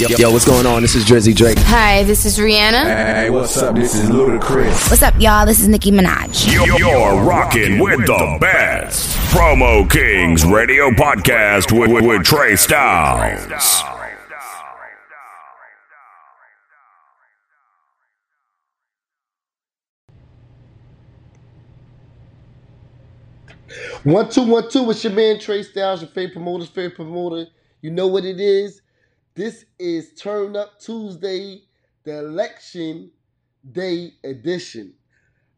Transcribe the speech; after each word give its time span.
Yo, 0.00 0.08
yo, 0.08 0.16
yo, 0.16 0.30
what's 0.32 0.44
going 0.44 0.66
on? 0.66 0.82
This 0.82 0.96
is 0.96 1.04
Drizzy 1.04 1.32
Drake. 1.32 1.56
Hi, 1.58 2.02
this 2.02 2.26
is 2.26 2.36
Rihanna. 2.36 2.82
Hey, 2.82 3.30
what's 3.30 3.56
up? 3.58 3.76
This 3.76 3.94
is 3.94 4.10
Ludacris. 4.10 4.90
What's 4.90 5.02
up, 5.02 5.14
y'all? 5.20 5.46
This 5.46 5.60
is 5.60 5.68
Nicki 5.68 5.92
Minaj. 5.92 6.52
You're, 6.52 6.76
you're 6.76 7.22
rocking 7.22 7.78
with 7.78 8.04
the 8.04 8.38
best. 8.40 9.16
Promo 9.30 9.88
Kings 9.88 10.44
Radio 10.44 10.90
Podcast 10.90 11.70
with, 11.70 11.92
with, 11.92 12.04
with 12.04 12.24
Trey 12.24 12.56
Styles. 12.56 13.82
One 24.02 24.28
two 24.28 24.42
one 24.42 24.68
two. 24.68 24.90
It's 24.90 25.04
your 25.04 25.12
man 25.12 25.38
Trey 25.38 25.62
Styles, 25.62 26.02
your 26.02 26.10
favorite 26.10 26.32
promoter's 26.32 26.68
favorite 26.68 26.96
promoter. 26.96 27.46
You 27.80 27.92
know 27.92 28.08
what 28.08 28.24
it 28.24 28.40
is. 28.40 28.80
This 29.36 29.64
is 29.80 30.14
Turn 30.14 30.54
Up 30.54 30.78
Tuesday, 30.78 31.62
the 32.04 32.20
election 32.20 33.10
day 33.72 34.12
edition. 34.22 34.94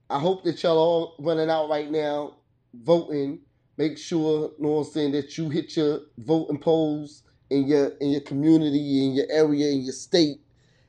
I 0.08 0.18
hope 0.18 0.44
that 0.44 0.62
y'all 0.62 0.78
all 0.78 1.16
running 1.18 1.50
out 1.50 1.68
right 1.68 1.90
now, 1.90 2.38
voting. 2.72 3.40
Make 3.76 3.98
sure, 3.98 4.52
you 4.56 4.64
know 4.64 4.70
what 4.70 4.86
I'm 4.86 4.92
saying, 4.94 5.12
that 5.12 5.36
you 5.36 5.50
hit 5.50 5.76
your 5.76 6.00
voting 6.16 6.56
polls 6.58 7.22
in 7.50 7.66
your 7.66 7.88
in 8.00 8.12
your 8.12 8.22
community, 8.22 9.04
in 9.04 9.12
your 9.12 9.26
area, 9.28 9.70
in 9.70 9.82
your 9.82 9.92
state, 9.92 10.40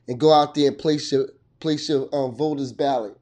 and 0.08 0.18
go 0.18 0.32
out 0.32 0.54
there 0.54 0.68
and 0.68 0.78
place 0.78 1.12
your 1.12 1.28
place 1.60 1.90
your 1.90 2.08
um, 2.14 2.34
voters 2.34 2.72
ballot. 2.72 3.18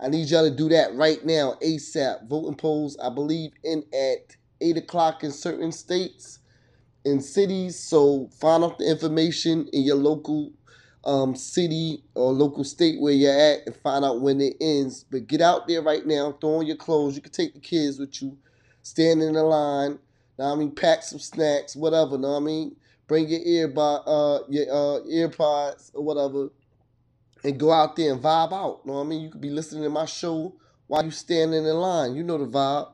I 0.00 0.08
need 0.08 0.30
y'all 0.30 0.48
to 0.48 0.56
do 0.56 0.70
that 0.70 0.94
right 0.94 1.22
now, 1.26 1.58
ASAP. 1.62 2.26
Voting 2.26 2.56
polls, 2.56 2.96
I 3.04 3.10
believe, 3.10 3.52
in 3.64 3.84
at 3.92 4.36
8 4.62 4.78
o'clock 4.78 5.24
in 5.24 5.30
certain 5.30 5.72
states 5.72 6.39
and 7.04 7.22
cities. 7.24 7.78
So 7.78 8.28
find 8.40 8.64
out 8.64 8.78
the 8.78 8.90
information 8.90 9.68
in 9.72 9.82
your 9.84 9.96
local 9.96 10.52
um, 11.04 11.34
city 11.36 12.04
or 12.14 12.32
local 12.32 12.64
state 12.64 13.00
where 13.00 13.12
you're 13.14 13.32
at 13.38 13.66
and 13.66 13.76
find 13.76 14.04
out 14.04 14.20
when 14.20 14.40
it 14.40 14.56
ends. 14.60 15.04
But 15.10 15.26
get 15.28 15.40
out 15.40 15.68
there 15.68 15.82
right 15.82 16.06
now, 16.06 16.36
throw 16.40 16.56
on 16.58 16.66
your 16.66 16.76
clothes. 16.76 17.16
You 17.16 17.22
can 17.22 17.32
take 17.32 17.54
the 17.54 17.60
kids 17.60 17.98
with 17.98 18.20
you, 18.22 18.38
stand 18.82 19.22
in 19.22 19.34
the 19.34 19.44
line. 19.44 19.98
Now 20.38 20.52
I 20.52 20.56
mean, 20.56 20.72
pack 20.74 21.02
some 21.02 21.18
snacks, 21.20 21.76
whatever. 21.76 22.18
Know 22.18 22.32
what 22.32 22.36
I 22.38 22.40
mean? 22.40 22.76
Bring 23.08 23.28
your 23.28 23.40
earbud, 23.40 24.02
uh, 24.06 24.44
your 24.48 24.66
uh, 24.70 25.00
earpods 25.06 25.90
or 25.94 26.04
whatever 26.04 26.48
and 27.44 27.58
go 27.58 27.72
out 27.72 27.96
there 27.96 28.12
and 28.12 28.22
vibe 28.22 28.52
out. 28.52 28.84
Know 28.86 28.94
what 28.94 29.00
I 29.00 29.04
mean? 29.04 29.22
You 29.22 29.30
could 29.30 29.40
be 29.40 29.50
listening 29.50 29.82
to 29.84 29.90
my 29.90 30.04
show 30.04 30.54
while 30.86 31.04
you 31.04 31.10
standing 31.10 31.64
in 31.66 31.74
line. 31.74 32.14
You 32.14 32.22
know 32.22 32.38
the 32.38 32.46
vibe. 32.46 32.92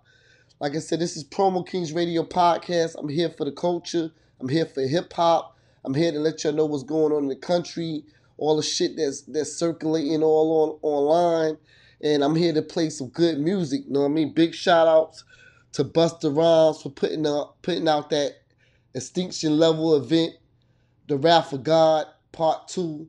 Like 0.58 0.74
I 0.74 0.78
said, 0.78 1.00
this 1.00 1.18
is 1.18 1.24
Promo 1.24 1.66
Kings 1.66 1.92
Radio 1.92 2.22
Podcast. 2.22 2.94
I'm 2.98 3.10
here 3.10 3.28
for 3.28 3.44
the 3.44 3.52
culture. 3.52 4.10
I'm 4.40 4.48
here 4.48 4.64
for 4.64 4.80
hip 4.86 5.12
hop. 5.12 5.54
I'm 5.84 5.92
here 5.92 6.10
to 6.10 6.18
let 6.18 6.44
y'all 6.44 6.54
know 6.54 6.64
what's 6.64 6.82
going 6.82 7.12
on 7.12 7.24
in 7.24 7.28
the 7.28 7.36
country, 7.36 8.04
all 8.38 8.56
the 8.56 8.62
shit 8.62 8.96
that's 8.96 9.20
that's 9.22 9.52
circulating 9.52 10.22
all 10.22 10.62
on 10.62 10.78
online. 10.80 11.58
And 12.00 12.24
I'm 12.24 12.34
here 12.34 12.54
to 12.54 12.62
play 12.62 12.88
some 12.88 13.08
good 13.08 13.38
music. 13.38 13.82
You 13.86 13.92
know 13.92 14.00
what 14.00 14.06
I 14.06 14.12
mean? 14.12 14.32
Big 14.32 14.54
shout 14.54 14.88
outs 14.88 15.24
to 15.72 15.84
Busta 15.84 16.34
Rhymes 16.34 16.80
for 16.80 16.88
putting 16.88 17.26
out 17.26 17.60
putting 17.60 17.86
out 17.86 18.08
that 18.10 18.36
extinction 18.94 19.58
level 19.58 19.94
event, 19.94 20.36
The 21.06 21.18
Wrath 21.18 21.52
of 21.52 21.64
God 21.64 22.06
Part 22.32 22.68
2 22.68 23.06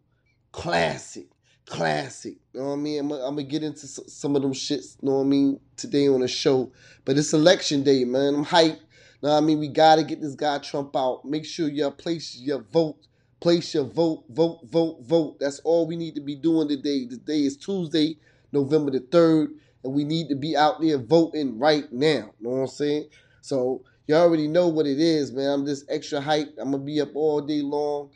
classic, 0.52 1.28
classic. 1.68 2.38
You 2.54 2.62
know 2.62 2.68
what 2.68 2.74
I 2.74 2.78
mean? 2.78 3.00
I'm, 3.00 3.10
gonna 3.10 3.44
get 3.44 3.64
into 3.64 3.86
some 3.88 4.36
of 4.36 4.42
them 4.42 4.54
shits. 4.54 4.98
You 5.02 5.10
know 5.10 5.18
what 5.18 5.26
I 5.26 5.28
mean? 5.28 5.60
Today 5.76 6.08
on 6.08 6.22
the 6.22 6.28
show, 6.28 6.72
but 7.06 7.18
it's 7.18 7.34
election 7.34 7.84
day, 7.84 8.04
man. 8.04 8.36
I'm 8.36 8.46
hyped. 8.46 8.80
You 8.80 9.30
know 9.30 9.34
what 9.34 9.38
I 9.38 9.42
mean? 9.42 9.60
We 9.60 9.68
gotta 9.68 10.04
get 10.04 10.22
this 10.22 10.36
guy 10.36 10.58
Trump 10.60 10.96
out. 10.96 11.26
Make 11.26 11.46
sure 11.46 11.70
you 11.70 11.90
place 11.92 12.36
your 12.38 12.62
vote. 12.62 13.08
Place 13.40 13.76
your 13.76 13.84
vote, 13.84 14.24
vote, 14.30 14.62
vote, 14.64 15.04
vote. 15.04 15.40
That's 15.40 15.60
all 15.60 15.86
we 15.86 15.96
need 15.96 16.16
to 16.16 16.22
be 16.22 16.36
doing 16.36 16.68
today. 16.68 17.06
Today 17.06 17.42
is 17.42 17.56
Tuesday, 17.56 18.18
November 18.52 18.90
the 18.90 19.02
3rd, 19.02 19.50
and 19.84 19.94
we 19.94 20.04
need 20.04 20.28
to 20.30 20.36
be 20.36 20.58
out 20.58 20.82
there 20.82 20.98
voting 20.98 21.60
right 21.60 21.92
now. 21.94 22.32
You 22.40 22.48
know 22.48 22.50
what 22.50 22.62
I'm 22.62 22.68
saying? 22.68 23.10
So, 23.42 23.84
you 24.08 24.16
already 24.16 24.48
know 24.48 24.70
what 24.70 24.88
it 24.88 25.00
is, 25.00 25.32
man. 25.32 25.52
I'm 25.52 25.66
just 25.68 25.86
extra 25.88 26.20
hyped. 26.20 26.58
I'm 26.58 26.72
going 26.72 26.84
to 26.84 26.86
be 26.86 27.00
up 27.00 27.16
all 27.16 27.42
day 27.42 27.62
long 27.62 28.10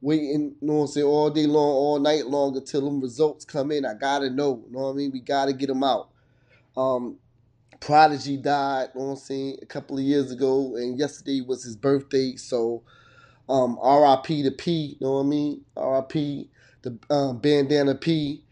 waiting, 0.00 0.56
you 0.60 0.68
know 0.68 0.74
what 0.74 0.80
I'm 0.82 0.86
saying, 0.88 1.06
all 1.06 1.30
day 1.30 1.46
long, 1.46 1.74
all 1.74 1.98
night 2.00 2.26
long 2.26 2.56
until 2.56 2.82
them 2.84 3.00
results 3.00 3.44
come 3.44 3.72
in. 3.72 3.84
I 3.86 3.94
gotta 3.94 4.30
know, 4.30 4.62
you 4.66 4.72
know 4.72 4.84
what 4.84 4.90
I 4.90 4.94
mean? 4.94 5.10
We 5.12 5.20
gotta 5.20 5.52
get 5.52 5.68
them 5.68 5.84
out. 5.84 6.10
Um, 6.76 7.18
Prodigy 7.80 8.36
died, 8.36 8.90
you 8.94 9.00
know 9.00 9.06
what 9.08 9.12
I'm 9.12 9.18
saying, 9.18 9.58
a 9.62 9.66
couple 9.66 9.98
of 9.98 10.04
years 10.04 10.32
ago, 10.32 10.76
and 10.76 10.98
yesterday 10.98 11.40
was 11.42 11.64
his 11.64 11.76
birthday, 11.76 12.36
so 12.36 12.82
um, 13.48 13.78
RIP 13.82 14.26
to 14.44 14.50
P, 14.56 14.96
you 15.00 15.06
know 15.06 15.14
what 15.14 15.20
I 15.20 15.24
mean? 15.24 15.62
RIP 15.76 16.48
the 16.82 16.98
um, 17.10 17.38
bandana 17.38 17.94
P. 17.94 18.44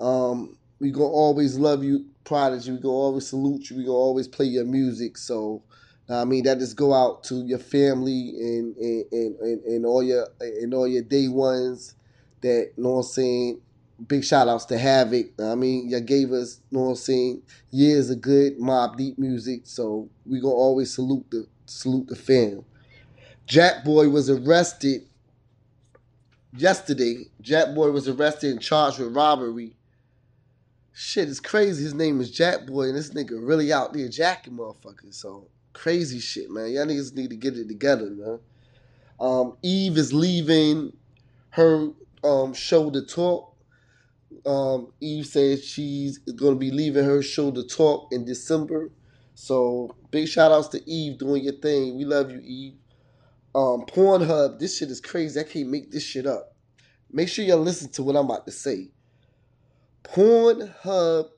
Um, 0.00 0.56
we 0.80 0.90
gonna 0.90 1.06
always 1.06 1.58
love 1.58 1.82
you, 1.84 2.06
Prodigy. 2.24 2.72
We 2.72 2.78
gonna 2.78 2.94
always 2.94 3.28
salute 3.28 3.70
you. 3.70 3.76
We 3.76 3.84
gonna 3.84 3.96
always 3.96 4.28
play 4.28 4.46
your 4.46 4.64
music. 4.64 5.18
So 5.18 5.62
I 6.10 6.24
mean, 6.24 6.44
that 6.44 6.58
just 6.58 6.76
go 6.76 6.94
out 6.94 7.24
to 7.24 7.44
your 7.44 7.58
family 7.58 8.30
and 8.38 8.76
and, 8.76 9.36
and, 9.40 9.64
and, 9.64 9.86
all 9.86 10.02
your 10.02 10.26
and 10.40 10.72
all 10.72 10.88
your 10.88 11.02
day 11.02 11.28
ones 11.28 11.94
that 12.40 12.72
you 12.76 12.82
know 12.82 12.90
what 12.92 12.98
I'm 12.98 13.02
saying. 13.04 13.60
Big 14.06 14.24
shout 14.24 14.46
outs 14.46 14.64
to 14.66 14.78
Havoc. 14.78 15.26
I 15.40 15.56
mean, 15.56 15.90
you 15.90 16.00
gave 16.00 16.30
us, 16.30 16.60
you 16.70 16.78
know 16.78 16.84
what 16.84 16.90
I'm 16.90 16.96
saying, 16.96 17.42
years 17.72 18.10
of 18.10 18.20
good 18.20 18.56
Mobb 18.58 18.96
Deep 18.96 19.18
music. 19.18 19.62
So 19.64 20.08
we 20.24 20.40
gonna 20.40 20.54
always 20.54 20.94
salute 20.94 21.26
the 21.30 21.46
salute 21.66 22.06
the 22.06 22.16
fam. 22.16 22.64
Jack 23.46 23.84
Boy 23.84 24.08
was 24.08 24.30
arrested 24.30 25.02
yesterday. 26.56 27.24
Jack 27.40 27.74
Boy 27.74 27.90
was 27.90 28.08
arrested 28.08 28.52
and 28.52 28.60
charged 28.62 28.98
with 28.98 29.14
robbery. 29.14 29.74
Shit, 30.92 31.28
it's 31.28 31.40
crazy. 31.40 31.82
His 31.84 31.94
name 31.94 32.20
is 32.20 32.30
Jack 32.30 32.66
Boy, 32.66 32.88
and 32.88 32.96
this 32.96 33.10
nigga 33.10 33.32
really 33.32 33.72
out 33.72 33.92
there 33.92 34.08
jacking 34.08 34.54
motherfuckers. 34.54 35.14
So 35.14 35.48
crazy 35.78 36.18
shit, 36.18 36.50
man. 36.50 36.70
Y'all 36.72 36.86
niggas 36.86 37.14
need 37.14 37.30
to 37.30 37.36
get 37.36 37.56
it 37.56 37.68
together, 37.68 38.10
man. 38.10 38.40
Um, 39.20 39.56
Eve 39.62 39.96
is 39.96 40.12
leaving 40.12 40.92
her 41.50 41.90
um, 42.24 42.52
show 42.52 42.90
to 42.90 43.02
talk. 43.02 43.56
Um, 44.44 44.92
Eve 45.00 45.26
says 45.26 45.64
she's 45.64 46.18
going 46.18 46.54
to 46.54 46.58
be 46.58 46.72
leaving 46.72 47.04
her 47.04 47.22
show 47.22 47.52
to 47.52 47.62
talk 47.62 48.12
in 48.12 48.24
December. 48.24 48.90
So 49.34 49.94
big 50.10 50.28
shout 50.28 50.50
outs 50.50 50.68
to 50.68 50.90
Eve 50.90 51.18
doing 51.18 51.44
your 51.44 51.54
thing. 51.54 51.96
We 51.96 52.04
love 52.04 52.32
you, 52.32 52.40
Eve. 52.40 52.74
Um, 53.54 53.86
Pornhub, 53.86 54.58
this 54.58 54.78
shit 54.78 54.90
is 54.90 55.00
crazy. 55.00 55.38
I 55.40 55.44
can't 55.44 55.68
make 55.68 55.90
this 55.92 56.02
shit 56.02 56.26
up. 56.26 56.56
Make 57.10 57.28
sure 57.28 57.44
y'all 57.44 57.58
listen 57.58 57.88
to 57.92 58.02
what 58.02 58.16
I'm 58.16 58.24
about 58.24 58.46
to 58.46 58.52
say. 58.52 58.90
Pornhub 60.02 61.28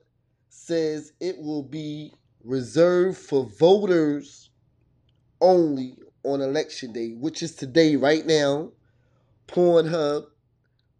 says 0.48 1.12
it 1.20 1.38
will 1.38 1.62
be 1.62 2.14
reserved 2.44 3.18
for 3.18 3.44
voters 3.44 4.50
only 5.40 5.96
on 6.24 6.40
election 6.40 6.92
day, 6.92 7.12
which 7.12 7.42
is 7.42 7.54
today, 7.54 7.96
right 7.96 8.26
now. 8.26 8.72
Pornhub, 9.48 10.26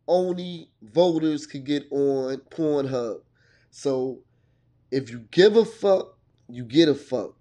only 0.08 0.70
voters 0.82 1.46
can 1.46 1.62
get 1.62 1.84
on 1.90 2.36
Pornhub. 2.50 3.20
So 3.70 4.20
if 4.90 5.10
you 5.10 5.20
give 5.30 5.56
a 5.56 5.64
fuck, 5.64 6.18
you 6.48 6.64
get 6.64 6.88
a 6.88 6.94
fuck. 6.94 7.34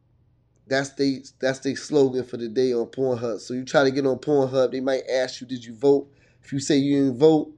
That's 0.68 0.90
they 0.92 1.24
that's 1.40 1.60
their 1.60 1.76
slogan 1.76 2.24
for 2.24 2.38
the 2.38 2.48
day 2.48 2.74
on 2.74 2.86
Pornhub. 2.88 3.40
So 3.40 3.56
you 3.56 3.66
try 3.66 3.84
to 3.84 3.92
get 3.92 4.06
on 4.06 4.18
Pornhub, 4.18 4.72
they 4.72 4.82
might 4.82 5.02
ask 5.12 5.42
you, 5.42 5.48
did 5.48 5.66
you 5.66 5.74
vote? 5.74 6.12
If 6.44 6.54
you 6.54 6.60
say 6.60 6.78
you 6.78 7.04
didn't 7.04 7.18
vote, 7.18 7.52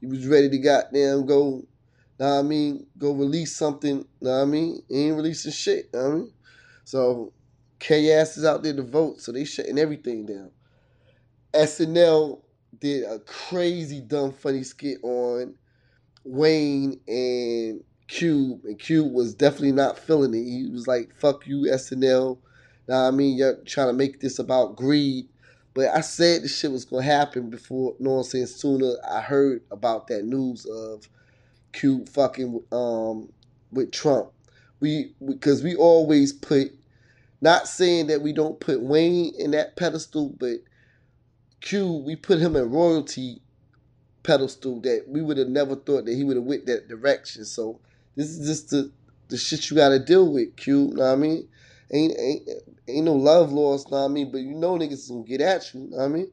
you 0.00 0.08
was 0.08 0.26
ready 0.26 0.48
to 0.48 0.58
goddamn 0.58 1.26
go 1.26 1.66
What 2.16 2.26
I 2.26 2.42
mean? 2.42 2.86
Go 2.96 3.12
release 3.12 3.54
something. 3.54 4.04
What 4.20 4.30
I 4.32 4.44
mean? 4.44 4.82
ain't 4.90 5.16
releasing 5.16 5.52
shit. 5.52 5.90
I 5.94 6.08
mean? 6.08 6.32
So 6.84 7.32
K 7.78 8.06
is 8.06 8.44
out 8.44 8.62
there 8.62 8.74
to 8.74 8.82
vote, 8.82 9.20
so 9.20 9.32
they 9.32 9.44
shutting 9.44 9.78
everything 9.78 10.26
down. 10.26 10.50
SNL 11.52 12.40
did 12.80 13.04
a 13.04 13.18
crazy 13.20 14.00
dumb 14.00 14.32
funny 14.32 14.62
skit 14.62 14.98
on 15.02 15.54
Wayne 16.24 17.00
and 17.06 17.82
Cube, 18.08 18.64
and 18.64 18.78
Cube 18.78 19.12
was 19.12 19.34
definitely 19.34 19.72
not 19.72 19.98
feeling 19.98 20.34
it. 20.34 20.44
He 20.44 20.68
was 20.70 20.86
like, 20.86 21.14
"Fuck 21.14 21.46
you, 21.46 21.66
SNL." 21.70 22.38
Now 22.88 23.06
I 23.06 23.10
mean, 23.10 23.36
you're 23.36 23.56
trying 23.64 23.88
to 23.88 23.92
make 23.92 24.20
this 24.20 24.38
about 24.38 24.76
greed, 24.76 25.28
but 25.74 25.88
I 25.88 26.00
said 26.00 26.42
this 26.42 26.56
shit 26.56 26.72
was 26.72 26.84
gonna 26.84 27.02
happen 27.02 27.50
before. 27.50 27.94
You 27.98 28.04
know 28.04 28.10
what 28.12 28.18
I'm 28.18 28.24
saying? 28.24 28.46
Sooner 28.46 28.94
I 29.08 29.20
heard 29.20 29.62
about 29.70 30.06
that 30.08 30.24
news 30.24 30.66
of 30.66 31.08
Cube 31.74 32.08
fucking 32.08 32.62
um, 32.72 33.28
with 33.72 33.92
Trump. 33.92 34.30
We 34.80 35.14
because 35.24 35.62
we, 35.62 35.74
always 35.74 36.32
put, 36.32 36.68
not 37.40 37.68
saying 37.68 38.06
that 38.08 38.22
we 38.22 38.32
don't 38.32 38.60
put 38.60 38.80
Wayne 38.80 39.34
in 39.38 39.50
that 39.52 39.76
pedestal, 39.76 40.34
but 40.38 40.58
Cube 41.60 42.04
we 42.04 42.16
put 42.16 42.38
him 42.38 42.56
in 42.56 42.70
royalty 42.70 43.40
pedestal 44.22 44.80
that 44.82 45.04
we 45.08 45.20
would 45.20 45.36
have 45.36 45.48
never 45.48 45.74
thought 45.76 46.04
that 46.06 46.14
he 46.14 46.24
would 46.24 46.36
have 46.36 46.44
went 46.44 46.66
that 46.66 46.88
direction. 46.88 47.44
So 47.44 47.80
this 48.16 48.28
is 48.28 48.46
just 48.46 48.70
the 48.70 48.92
the 49.28 49.36
shit 49.36 49.70
you 49.70 49.76
got 49.76 49.88
to 49.88 49.98
deal 49.98 50.32
with, 50.32 50.56
Q. 50.56 50.92
Know 50.94 51.04
what 51.04 51.12
I 51.12 51.16
mean? 51.16 51.48
Ain't 51.92 52.18
ain't 52.18 52.48
ain't 52.88 53.04
no 53.04 53.14
love 53.14 53.52
lost, 53.52 53.90
know 53.90 53.98
what 53.98 54.04
I 54.04 54.08
mean? 54.08 54.30
But 54.30 54.38
you 54.38 54.54
know 54.54 54.76
niggas 54.76 55.08
gonna 55.08 55.24
get 55.24 55.40
at 55.40 55.72
you, 55.74 55.80
know 55.80 55.96
what 55.96 56.04
I 56.04 56.08
mean? 56.08 56.30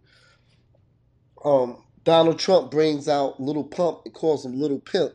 Um, 1.43 1.83
Donald 2.03 2.39
Trump 2.39 2.71
brings 2.71 3.07
out 3.07 3.39
Little 3.39 3.63
Pump 3.63 4.01
and 4.05 4.13
calls 4.13 4.45
him 4.45 4.59
Little 4.59 4.79
Pimp. 4.79 5.13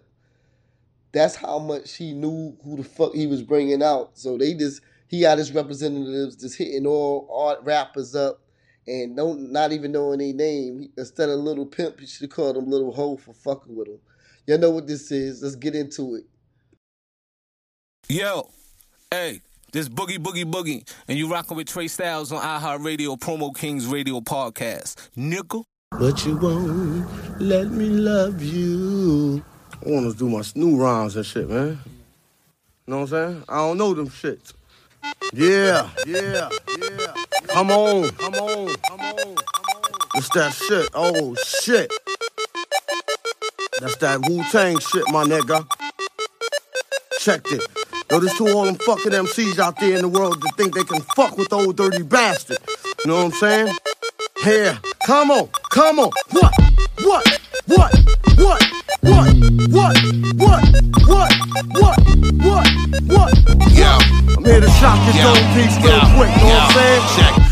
That's 1.17 1.35
how 1.35 1.59
much 1.59 1.97
he 1.97 2.13
knew 2.13 2.55
who 2.63 2.77
the 2.77 2.85
fuck 2.85 3.15
he 3.15 3.27
was 3.27 3.43
bringing 3.43 3.83
out. 3.83 4.11
So 4.19 4.37
they 4.37 4.53
just 4.53 4.83
he 5.09 5.23
had 5.23 5.39
his 5.39 5.51
representatives 5.51 6.37
just 6.37 6.59
hitting 6.59 6.87
all 6.87 7.27
art 7.33 7.61
rappers 7.63 8.15
up 8.15 8.43
and 8.87 9.17
don't 9.17 9.51
not 9.51 9.73
even 9.73 9.93
knowing 9.93 10.19
their 10.19 10.35
name. 10.35 10.91
Instead 10.99 11.31
of 11.31 11.39
Little 11.39 11.65
Pimp, 11.65 12.01
he 12.01 12.07
should 12.07 12.25
have 12.25 12.37
called 12.37 12.59
him 12.59 12.71
Little 12.71 12.93
Hoe 12.93 13.17
for 13.17 13.33
fucking 13.33 13.75
with 13.75 13.89
him. 13.89 13.99
Y'all 14.47 14.59
know 14.59 14.71
what 14.71 14.87
this 14.87 15.11
is. 15.11 15.43
Let's 15.43 15.57
get 15.57 15.75
into 15.75 16.17
it. 16.17 16.25
Yo, 18.11 18.51
hey, 19.11 19.41
this 19.73 19.89
Boogie 19.89 20.19
Boogie 20.19 20.45
Boogie, 20.45 20.87
and 21.09 21.17
you 21.17 21.33
rocking 21.33 21.57
with 21.57 21.67
Trey 21.67 21.89
Styles 21.89 22.31
on 22.31 22.43
iHeartRadio 22.43 23.19
Promo 23.19 23.57
Kings 23.57 23.87
Radio 23.87 24.21
Podcast. 24.21 25.09
Nickel. 25.17 25.65
But 25.93 26.27
you 26.27 26.37
won't 26.37 27.41
let 27.41 27.71
me 27.71 27.87
love 27.89 28.43
you. 28.43 29.43
I 29.85 29.89
want 29.89 30.11
to 30.11 30.17
do 30.17 30.29
my 30.29 30.43
new 30.55 30.77
rhymes 30.77 31.17
and 31.17 31.27
shit, 31.27 31.49
man. 31.49 31.79
You 32.87 32.93
know 32.93 33.01
what 33.01 33.13
I'm 33.13 33.33
saying? 33.33 33.45
I 33.49 33.57
don't 33.57 33.79
know 33.79 33.95
them 33.95 34.09
shits. 34.09 34.53
Yeah, 35.33 35.89
yeah, 36.07 36.49
yeah. 36.79 37.15
Come 37.49 37.71
on, 37.71 38.11
come 38.11 38.35
on, 38.35 38.75
come 38.75 39.01
on, 39.01 39.01
come 39.01 39.01
on. 39.01 39.37
It's 40.15 40.29
that 40.31 40.53
shit. 40.55 40.89
Oh, 40.95 41.35
shit. 41.45 41.93
That's 43.81 43.97
that 43.97 44.27
Wu 44.29 44.43
Tang 44.51 44.79
shit, 44.79 45.05
my 45.09 45.25
nigga. 45.25 45.67
Check 47.21 47.43
it. 47.53 47.67
Yo, 48.11 48.21
there's 48.21 48.37
two 48.39 48.49
all 48.49 48.65
them 48.65 48.77
fucking 48.77 49.13
MCs 49.13 49.59
out 49.59 49.79
there 49.79 49.97
in 49.97 50.03
the 50.03 50.09
world 50.09 50.41
that 50.41 50.53
think 50.57 50.75
they 50.75 50.85
can 50.85 51.01
fuck 51.15 51.37
with 51.37 51.49
the 51.51 51.57
old 51.57 51.77
dirty 51.77 52.03
bastard. 52.03 52.59
You 53.05 53.11
know 53.11 53.17
what 53.17 53.25
I'm 53.27 53.33
saying? 53.33 53.77
Here, 54.43 54.79
come 55.07 55.31
on, 55.31 55.49
come 55.71 55.99
on. 55.99 56.11
What? 56.31 56.55
What? 57.03 57.41
What? 57.67 57.95
What? 58.39 58.76
What? 59.07 59.31
What? 59.71 59.97
What? 60.37 60.63
What? 61.07 61.33
What? 61.79 61.99
What? 62.43 62.67
What? 63.07 63.33
Yo. 63.71 63.99
I'm 64.37 64.45
here 64.45 64.61
to 64.61 64.69
shock 64.71 64.99
your 65.07 65.23
Yo, 65.23 65.35
dome 65.35 65.55
piece 65.55 65.77
real 65.79 65.95
yo, 65.95 66.17
quick, 66.17 66.31
know 66.37 66.47
what 66.47 66.63
I'm 66.63 66.73
saying? 66.73 67.03
Check. 67.15 67.46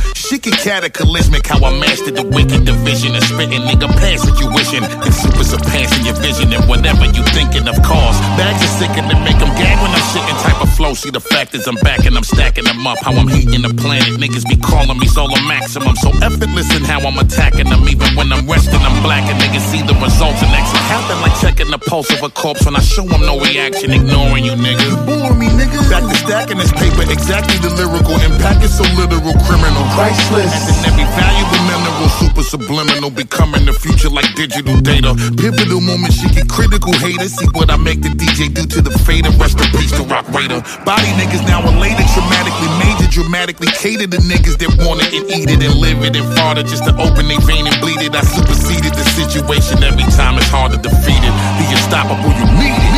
Get 0.45 0.61
cataclysmic 0.61 1.47
how 1.49 1.57
I 1.65 1.73
mastered 1.81 2.21
the 2.21 2.23
wicked 2.23 2.69
division 2.69 3.17
and 3.17 3.25
spitting 3.25 3.65
nigga 3.65 3.89
past 3.97 4.29
what 4.29 4.37
you 4.37 4.53
wishing. 4.53 4.85
And 4.85 5.09
super 5.09 5.41
surpassing 5.41 6.05
your 6.05 6.21
vision 6.21 6.53
and 6.53 6.69
whatever 6.69 7.09
you 7.17 7.25
thinking 7.33 7.65
of 7.65 7.81
cause. 7.81 8.21
Bags 8.37 8.61
are 8.61 8.75
sickin' 8.77 9.09
to 9.09 9.17
make 9.25 9.41
them 9.41 9.49
gag 9.57 9.81
when 9.81 9.89
I'm 9.89 10.05
shitting 10.13 10.37
type 10.45 10.61
of 10.61 10.69
flow. 10.77 10.93
See 10.93 11.09
the 11.09 11.25
fact 11.25 11.57
is 11.57 11.65
I'm 11.65 11.81
back 11.81 12.05
and 12.05 12.13
I'm 12.13 12.29
stacking 12.29 12.69
them 12.69 12.85
up. 12.85 13.01
How 13.01 13.17
I'm 13.17 13.25
heating 13.25 13.65
the 13.65 13.73
planet. 13.73 14.21
Niggas 14.21 14.45
be 14.45 14.61
calling 14.61 15.01
me 15.01 15.09
solar 15.09 15.41
maximum. 15.49 15.97
So 15.97 16.13
effortless 16.21 16.69
in 16.77 16.85
how 16.85 17.01
I'm 17.01 17.17
attacking 17.17 17.73
them. 17.73 17.89
Even 17.89 18.13
when 18.13 18.29
I'm 18.29 18.45
resting, 18.45 18.85
I'm 18.85 19.01
black 19.01 19.25
and 19.33 19.41
niggas 19.41 19.65
see 19.73 19.81
the 19.81 19.97
results. 19.97 20.45
And 20.45 20.53
next 20.53 20.77
what 20.77 20.85
happen 20.93 21.25
like 21.25 21.33
checking 21.41 21.73
the 21.73 21.81
pulse 21.81 22.13
of 22.13 22.21
a 22.21 22.29
corpse 22.29 22.69
when 22.69 22.77
I 22.77 22.85
show 22.85 23.09
them 23.09 23.25
no 23.25 23.41
reaction, 23.41 23.97
ignoring 23.97 24.45
you 24.45 24.53
nigga. 24.61 25.09
Bore 25.09 25.33
me 25.33 25.49
nigga. 25.57 25.81
Back 25.89 26.05
to 26.05 26.17
stacking 26.21 26.61
this 26.61 26.73
paper, 26.77 27.09
exactly 27.09 27.57
the 27.65 27.73
lyrical 27.81 28.21
impact 28.21 28.61
is 28.61 28.77
so 28.77 28.85
literal, 29.01 29.33
criminal. 29.49 29.89
Priceless. 30.35 30.67
As 30.67 30.67
in 30.67 30.91
every 30.91 31.07
valuable 31.15 31.63
mineral, 31.71 32.09
super 32.19 32.43
subliminal, 32.43 33.11
becoming 33.11 33.67
the 33.67 33.73
future 33.73 34.11
like 34.11 34.27
digital 34.35 34.75
data. 34.81 35.15
Pivotal 35.39 35.81
moment, 35.81 36.13
she 36.13 36.27
get 36.35 36.49
critical 36.49 36.93
haters. 36.93 37.39
See 37.39 37.47
what 37.55 37.71
I 37.71 37.77
make 37.77 38.03
the 38.03 38.11
DJ 38.11 38.51
do 38.51 38.67
to 38.67 38.83
the 38.83 38.91
fader. 39.07 39.31
Rest 39.39 39.61
in 39.63 39.71
peace 39.79 39.95
to 39.95 40.03
Rock 40.11 40.27
Raida. 40.35 40.59
Body 40.85 41.11
niggas 41.15 41.47
now 41.47 41.63
elated, 41.63 42.07
traumatically 42.11 42.71
major, 42.83 43.07
dramatically 43.11 43.71
cater 43.79 44.11
to 44.11 44.19
niggas 44.27 44.59
that 44.59 44.75
want 44.83 45.07
it 45.07 45.15
and 45.15 45.25
eat 45.31 45.51
it 45.51 45.63
and 45.63 45.75
live 45.79 46.03
it 46.03 46.17
and 46.17 46.27
fart 46.35 46.59
it 46.59 46.67
just 46.67 46.85
to 46.85 46.93
open 46.99 47.31
their 47.31 47.41
vein 47.47 47.67
and 47.67 47.79
bleed 47.81 48.03
it. 48.03 48.15
I 48.15 48.23
superseded 48.27 48.91
the 48.91 49.07
situation 49.15 49.87
every 49.87 50.07
time 50.19 50.35
it's 50.35 50.51
hard 50.51 50.73
to 50.75 50.79
defeat 50.79 51.23
it. 51.23 51.35
The 51.63 51.65
unstoppable, 51.79 52.35
you 52.35 52.47
need 52.59 52.75
it. 52.75 52.95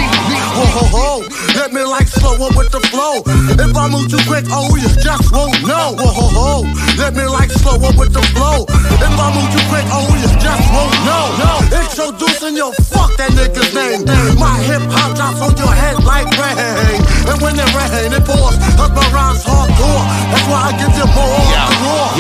Whoa, 0.57 0.65
ho, 0.65 0.85
ho. 0.89 1.46
Let 1.57 1.73
me 1.73 1.83
like 1.83 2.07
slow 2.07 2.37
up 2.37 2.55
with 2.55 2.71
the 2.71 2.81
flow. 2.93 3.25
If 3.25 3.77
I 3.77 3.89
move 3.89 4.13
too 4.13 4.21
quick, 4.29 4.45
oh, 4.53 4.77
you 4.77 4.89
just 5.01 5.33
won't 5.33 5.57
know. 5.65 5.97
Whoa, 5.97 6.13
ho, 6.13 6.27
ho. 6.29 6.53
Let 7.01 7.17
me 7.17 7.25
like 7.25 7.51
slow 7.51 7.81
up 7.81 7.97
with 7.97 8.13
the 8.13 8.23
flow. 8.37 8.69
If 8.69 9.15
I 9.17 9.29
move 9.33 9.49
too 9.49 9.65
quick, 9.73 9.87
oh, 9.89 10.05
you 10.21 10.29
just 10.37 10.67
won't 10.73 10.93
know. 11.09 11.25
No. 11.41 11.53
Introducing 11.81 12.57
your 12.57 12.73
fuck 12.93 13.17
that 13.17 13.33
nigga's 13.33 13.73
name. 13.73 14.05
My 14.37 14.59
hip 14.69 14.85
hop 14.93 15.17
drops 15.17 15.41
on 15.41 15.57
your 15.57 15.73
head 15.73 16.03
like 16.05 16.29
rain. 16.37 17.01
And 17.31 17.41
when 17.41 17.57
it 17.57 17.71
rain, 17.73 18.13
it 18.13 18.25
pours. 18.29 18.57
Cause 18.77 18.93
my 18.93 19.07
rhymes 19.13 19.45
hardcore. 19.45 20.05
That's 20.29 20.47
why 20.51 20.61
I 20.69 20.73
give 20.77 20.93
you 20.93 21.09
more 21.15 21.41
Yo, 21.57 21.65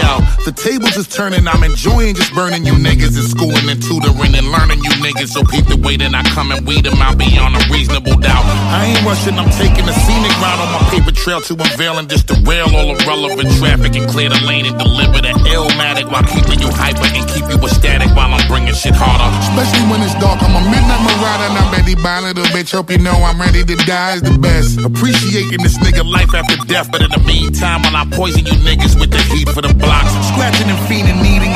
yo, 0.00 0.12
the 0.44 0.52
tables 0.52 0.96
is 0.96 1.08
turning. 1.08 1.46
I'm 1.48 1.62
enjoying 1.62 2.14
just 2.14 2.32
burning 2.34 2.64
you 2.64 2.72
niggas 2.72 3.18
and 3.18 3.26
schooling 3.26 3.68
and 3.68 3.82
tutoring 3.82 4.34
and 4.34 4.46
learning 4.52 4.80
you 4.84 4.92
niggas. 5.02 5.34
So 5.34 5.42
peep 5.42 5.66
the 5.66 5.76
way 5.76 5.96
that 5.96 6.14
I 6.14 6.22
come 6.30 6.52
and 6.52 6.66
weed 6.66 6.84
them 6.84 7.02
out 7.02 7.18
beyond 7.18 7.56
a 7.56 7.62
reasonable 7.72 8.16
doubt. 8.18 8.46
I 8.70 8.94
ain't 8.94 9.02
rushing, 9.02 9.25
I'm 9.34 9.50
taking 9.58 9.82
a 9.82 9.92
scenic 10.06 10.30
route 10.38 10.62
on 10.62 10.70
my 10.70 10.82
paper 10.94 11.10
trail 11.10 11.42
to 11.50 11.54
unveil 11.58 11.98
and 11.98 12.06
just 12.06 12.30
derail 12.30 12.70
all 12.70 12.94
irrelevant 12.94 13.50
traffic 13.58 13.98
and 13.98 14.06
clear 14.06 14.30
the 14.30 14.38
lane 14.46 14.70
and 14.70 14.78
deliver 14.78 15.18
the 15.18 15.34
illmatic 15.50 16.06
while 16.06 16.22
keeping 16.22 16.62
you 16.62 16.70
hyper 16.70 17.10
and 17.10 17.26
keep 17.34 17.42
you 17.50 17.58
ecstatic 17.58 18.14
while 18.14 18.30
I'm 18.30 18.46
bringing 18.46 18.74
shit 18.78 18.94
harder. 18.94 19.26
Especially 19.42 19.82
when 19.90 19.98
it's 20.06 20.14
dark, 20.22 20.38
I'm 20.46 20.54
a 20.54 20.62
midnight 20.70 21.02
marauder 21.02 21.50
and 21.50 21.58
I'm 21.58 21.74
ready 21.74 21.98
by 21.98 22.22
little 22.22 22.46
bitch. 22.54 22.70
Hope 22.70 22.94
you 22.94 23.02
know 23.02 23.18
I'm 23.26 23.42
ready 23.42 23.66
to 23.66 23.76
die 23.82 24.14
is 24.14 24.22
the 24.22 24.38
best. 24.38 24.78
Appreciating 24.78 25.58
this 25.58 25.74
nigga 25.82 26.06
life 26.06 26.30
after 26.30 26.62
death, 26.70 26.94
but 26.94 27.02
in 27.02 27.10
the 27.10 27.22
meantime, 27.26 27.82
while 27.82 27.98
I 27.98 28.06
poison 28.14 28.46
you 28.46 28.54
niggas 28.62 28.94
with 28.94 29.10
the 29.10 29.22
heat 29.34 29.50
for 29.50 29.62
the 29.66 29.74
blocks, 29.74 30.14
scratching 30.30 30.70
and 30.70 30.78
fiending, 30.86 31.18
needing 31.18 31.55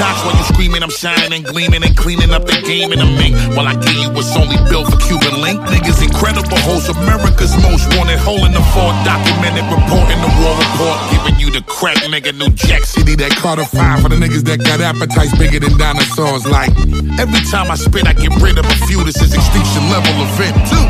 while 0.00 0.36
you 0.36 0.44
screaming, 0.44 0.82
I'm 0.82 0.90
shining 0.90 1.42
gleaming 1.42 1.84
and 1.84 1.96
cleaning 1.96 2.30
up 2.30 2.44
the 2.46 2.60
game 2.64 2.92
in 2.92 3.00
a 3.00 3.08
mink. 3.20 3.36
While 3.56 3.68
I 3.68 3.74
give 3.76 3.96
you 3.96 4.10
what's 4.10 4.34
only 4.36 4.56
built 4.68 4.88
for 4.88 4.98
Cuban 5.04 5.40
link, 5.40 5.60
niggas 5.68 6.00
incredible 6.02 6.56
hosts, 6.64 6.88
America's 6.88 7.52
most 7.60 7.84
wanted, 7.96 8.18
hole 8.18 8.44
in 8.44 8.52
the 8.52 8.64
fort, 8.72 8.96
documented, 9.04 9.64
reporting 9.68 10.20
the 10.24 10.30
war 10.40 10.54
report, 10.56 10.96
giving 11.12 11.36
you 11.40 11.50
the 11.52 11.62
crack, 11.68 11.98
nigga, 12.08 12.32
New 12.36 12.50
Jack 12.56 12.84
City. 12.84 13.14
That 13.16 13.32
Carter 13.36 13.64
five 13.64 14.00
for 14.02 14.08
the 14.08 14.16
niggas 14.16 14.44
that 14.44 14.64
got 14.64 14.80
appetites 14.80 15.36
bigger 15.36 15.60
than 15.60 15.76
dinosaurs. 15.76 16.46
Like, 16.46 16.72
Every 17.18 17.40
time 17.52 17.70
I 17.70 17.76
spit, 17.76 18.06
I 18.06 18.14
get 18.14 18.32
rid 18.40 18.56
of 18.56 18.64
a 18.64 18.76
few. 18.86 19.04
This 19.04 19.20
is 19.20 19.34
extinction 19.34 19.82
level 19.92 20.14
event. 20.24 20.56
Two, 20.68 20.84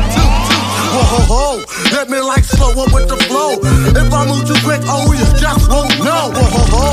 Whoa, 0.91 1.07
ho, 1.07 1.19
ho. 1.23 1.47
Let 1.95 2.09
me 2.09 2.19
like 2.19 2.43
slow 2.43 2.75
up 2.75 2.91
with 2.91 3.07
the 3.07 3.15
flow. 3.31 3.55
If 3.95 4.11
I 4.11 4.27
move 4.27 4.43
too 4.43 4.59
quick, 4.67 4.83
oh, 4.91 5.07
you 5.15 5.23
just 5.39 5.71
won't 5.71 5.95
know. 6.03 6.35
Whoa, 6.35 6.51
ho, 6.51 6.63
ho. 6.67 6.87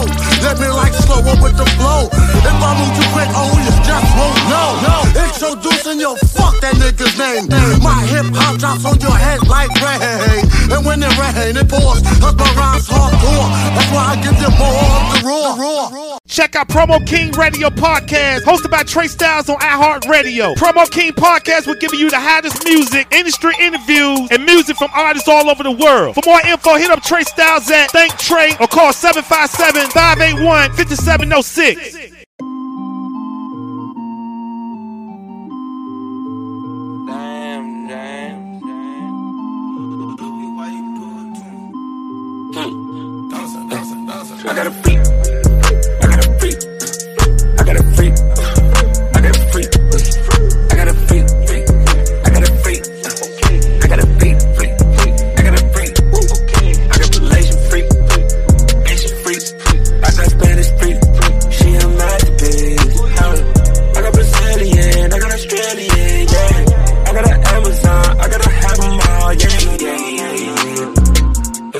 Let 0.46 0.60
me 0.62 0.68
like 0.70 0.94
slow 0.94 1.18
up 1.18 1.42
with 1.42 1.58
the 1.58 1.66
flow. 1.74 2.06
If 2.06 2.58
I 2.62 2.70
move 2.78 2.94
too 2.94 3.08
quick, 3.10 3.26
oh, 3.34 3.50
you 3.58 3.74
just 3.82 4.08
won't 4.14 4.38
know. 4.46 4.68
No. 4.86 4.96
Introducing 5.18 5.98
your 5.98 6.14
fuck 6.30 6.54
that 6.62 6.78
nigga's 6.78 7.18
name. 7.18 7.50
My 7.82 8.06
hip 8.06 8.30
hop 8.30 8.58
drops 8.62 8.84
on 8.86 9.00
your 9.02 9.18
head 9.18 9.42
like 9.50 9.74
rain. 9.82 10.46
And 10.70 10.86
when 10.86 11.02
it 11.02 11.10
rain, 11.18 11.58
it 11.58 11.66
pours. 11.66 11.98
Cause 12.22 12.38
my 12.38 12.46
rhymes 12.54 12.86
hardcore. 12.86 13.50
That's 13.74 13.90
why 13.90 14.14
I 14.14 14.16
give 14.22 14.38
you 14.38 14.50
more 14.54 14.78
of 14.94 15.02
the 15.10 15.18
raw. 15.26 16.18
Check 16.28 16.54
out 16.54 16.68
Promo 16.68 17.04
King 17.06 17.32
Radio 17.32 17.68
Podcast, 17.70 18.42
hosted 18.42 18.70
by 18.70 18.82
Trey 18.82 19.08
Styles 19.08 19.48
on 19.48 19.56
iHeartRadio. 19.56 20.54
Promo 20.54 20.88
King 20.88 21.12
Podcast 21.12 21.66
will 21.66 21.74
give 21.74 21.94
you 21.94 22.10
the 22.10 22.20
hottest 22.20 22.64
music, 22.64 23.08
industry 23.12 23.54
interviews, 23.58 23.87
and 23.96 24.44
music 24.44 24.76
from 24.76 24.90
artists 24.94 25.28
all 25.28 25.48
over 25.48 25.62
the 25.62 25.70
world. 25.70 26.14
For 26.14 26.22
more 26.26 26.40
info, 26.46 26.74
hit 26.76 26.90
up 26.90 27.02
Trey 27.02 27.22
Styles 27.22 27.70
at 27.70 27.90
Thank 27.90 28.16
Trey 28.18 28.52
or 28.60 28.66
call 28.66 28.92
757 28.92 29.90
581 29.90 30.72
5706. 30.74 32.17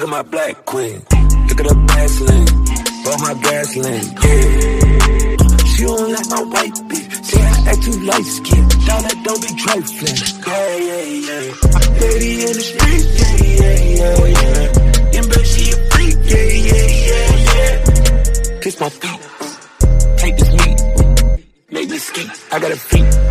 At 0.09 0.11
my 0.11 0.23
black 0.23 0.65
queen. 0.65 1.03
Look 1.49 1.61
at 1.61 1.67
her 1.67 1.87
baslin. 1.87 2.45
Roll 3.05 3.19
my 3.19 3.35
gasoline. 3.43 4.09
Yeah. 4.23 5.37
She 5.71 5.85
don't 5.85 6.13
like 6.13 6.29
my 6.31 6.43
white 6.53 6.75
bitch. 6.89 7.25
Say 7.25 7.41
I 7.41 7.71
act 7.71 7.83
too 7.85 7.99
light. 8.09 8.29
Down 8.87 9.03
that 9.03 9.19
don't 9.25 9.43
be 9.43 9.51
trifling. 9.63 10.19
Yeah, 10.47 10.77
yeah, 10.89 11.05
yeah. 11.29 11.45
Lady 12.01 12.33
in 12.47 12.53
the 12.59 12.65
street. 12.71 13.05
Yeah, 13.21 13.57
yeah, 13.59 13.79
yeah, 13.99 14.33
yeah. 14.43 15.19
And 15.19 15.27
bet 15.29 15.47
she 15.47 15.65
a 15.73 15.77
freak. 15.91 16.17
Yeah, 16.25 16.49
yeah, 16.69 16.89
yeah, 17.09 17.31
yeah. 17.53 18.61
Kiss 18.63 18.81
my 18.81 18.89
feet. 18.89 19.21
Take 20.19 20.37
this 20.37 20.53
meat. 20.59 20.79
Make 21.71 21.91
me 21.91 21.99
ski. 21.99 22.23
I 22.53 22.59
got 22.59 22.73
a 22.73 22.77
freak. 22.77 23.28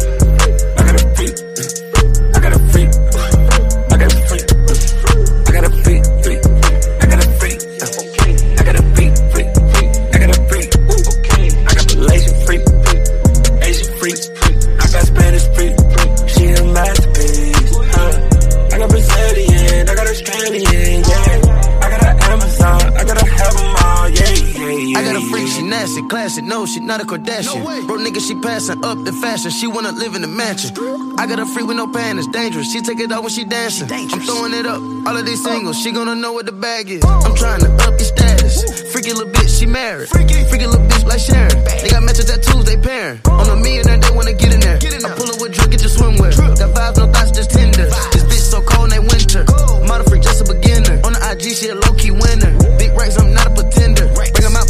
She 26.68 26.80
not 26.80 27.02
a 27.02 27.06
Kardashian. 27.06 27.88
Bro, 27.88 27.98
nigga, 27.98 28.20
she 28.26 28.36
passing 28.42 28.84
up 28.84 29.04
the 29.04 29.14
fashion. 29.14 29.52
She 29.52 29.68
wanna 29.68 29.92
live 29.92 30.16
in 30.16 30.22
the 30.22 30.28
mansion. 30.28 30.72
I 31.18 31.26
got 31.26 31.40
a 31.40 31.46
freak 31.46 31.68
with 31.68 31.78
no 31.78 31.88
pan, 31.88 32.18
it's 32.20 32.28
dangerous. 32.28 32.72
She 32.72 32.82
take 32.82 33.00
it 33.00 33.12
off 33.12 33.22
when 33.22 33.30
she 33.30 33.44
dancing. 33.46 33.92
I'm 33.92 34.20
throwing 34.22 34.54
it 34.54 34.66
up. 34.66 34.82
All 35.08 35.16
of 35.16 35.26
these 35.26 35.44
singles, 35.44 35.80
she 35.80 35.92
gonna 35.92 36.16
know 36.16 36.34
what 36.34 36.46
the 36.46 36.52
bag 36.52 36.90
is. 36.90 37.04
I'm 37.04 37.36
trying 37.36 37.62
to 37.62 37.72
up 37.86 37.96
your 37.98 38.00
status. 38.00 38.92
Freaky 38.92 39.14
little 39.14 39.32
bitch, 39.32 39.60
she 39.60 39.66
married. 39.66 40.10
Freaky 40.10 40.66
little 40.66 40.86
bitch 40.86 41.06
like 41.06 41.20
Sharon. 41.20 41.64
They 41.84 41.90
got 41.90 42.04
matching 42.04 42.26
tattoos, 42.26 42.66
they 42.66 42.78
pairing. 42.78 43.22
On 43.26 43.50
a 43.50 43.56
millionaire, 43.56 43.98
they 43.98 44.12
wanna 44.12 44.34
get 44.34 44.54
in 44.54 44.60
there. 44.60 44.78
I 44.78 45.16
pull 45.16 45.28
her 45.28 45.38
with 45.40 45.54
drip, 45.54 45.72
get 45.72 45.82
your 45.82 45.92
swimwear. 45.92 46.36
Got 46.36 46.74
vibes, 46.76 46.98
no 46.98 47.12
thoughts, 47.12 47.32
just 47.32 47.52
tender. 47.52 47.86
This 48.12 48.24
bitch 48.24 48.46
so 48.52 48.62
cold, 48.62 48.92
they 48.92 49.00
winter. 49.00 49.46
Model 49.88 50.06
freak, 50.08 50.24
just 50.24 50.42
a 50.42 50.46
beginner. 50.46 51.00
On 51.06 51.14
the 51.14 51.22
IG, 51.32 51.56
she 51.56 51.70
a 51.70 51.76
low 51.76 51.94
key 51.96 52.12
winner. 52.12 52.52
Big 52.78 52.92
racks, 52.98 53.18
I'm 53.18 53.34
not 53.34 53.48
a 53.48 53.52
pretender. 53.52 54.07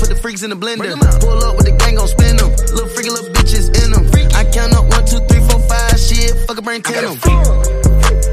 Bring 0.08 0.16
'em 0.16 0.16
out, 0.16 0.16
put 0.16 0.16
the 0.16 0.22
freaks 0.22 0.44
in 0.44 0.50
the 0.50 0.56
blender. 0.56 1.20
Pull 1.20 1.44
up 1.44 1.56
with 1.58 1.66
the 1.66 1.72
gang, 1.72 1.96
gon' 1.96 2.08
spin 2.08 2.40
'em. 2.40 2.50
Little 2.72 2.88
freaky 2.90 3.10
little 3.10 3.30
bitches 3.34 3.68
in 3.84 3.94
'em. 3.94 4.08
I 4.36 4.44
count 4.46 4.74
up 4.74 4.86
one, 4.88 5.06
two, 5.06 5.20
three, 5.28 5.42
four, 5.50 5.60
five. 5.68 6.00
Shit, 6.00 6.34
fuck 6.48 6.58
a 6.58 6.62
brain, 6.62 6.82
ten 6.82 7.04
'em. 7.04 7.18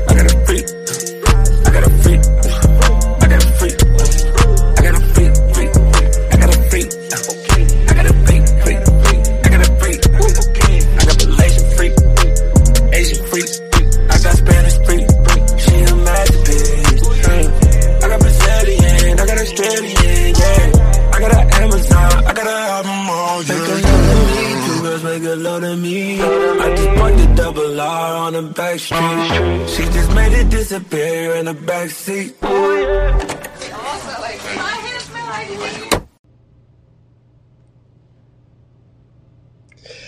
I 0.08 0.14
got 0.14 0.26
a 0.30 0.36
freak. 0.46 0.66
I 1.66 1.70
got 1.74 1.82
a 1.82 1.90
freak. 2.02 2.20
I 2.44 2.53
back 28.54 28.78
street. 28.78 29.68
She 29.68 29.84
just 29.92 30.14
made 30.14 30.32
it 30.32 30.48
disappear 30.48 31.34
in 31.34 31.46
the 31.46 31.54
back 31.54 31.90
seat. 31.90 32.36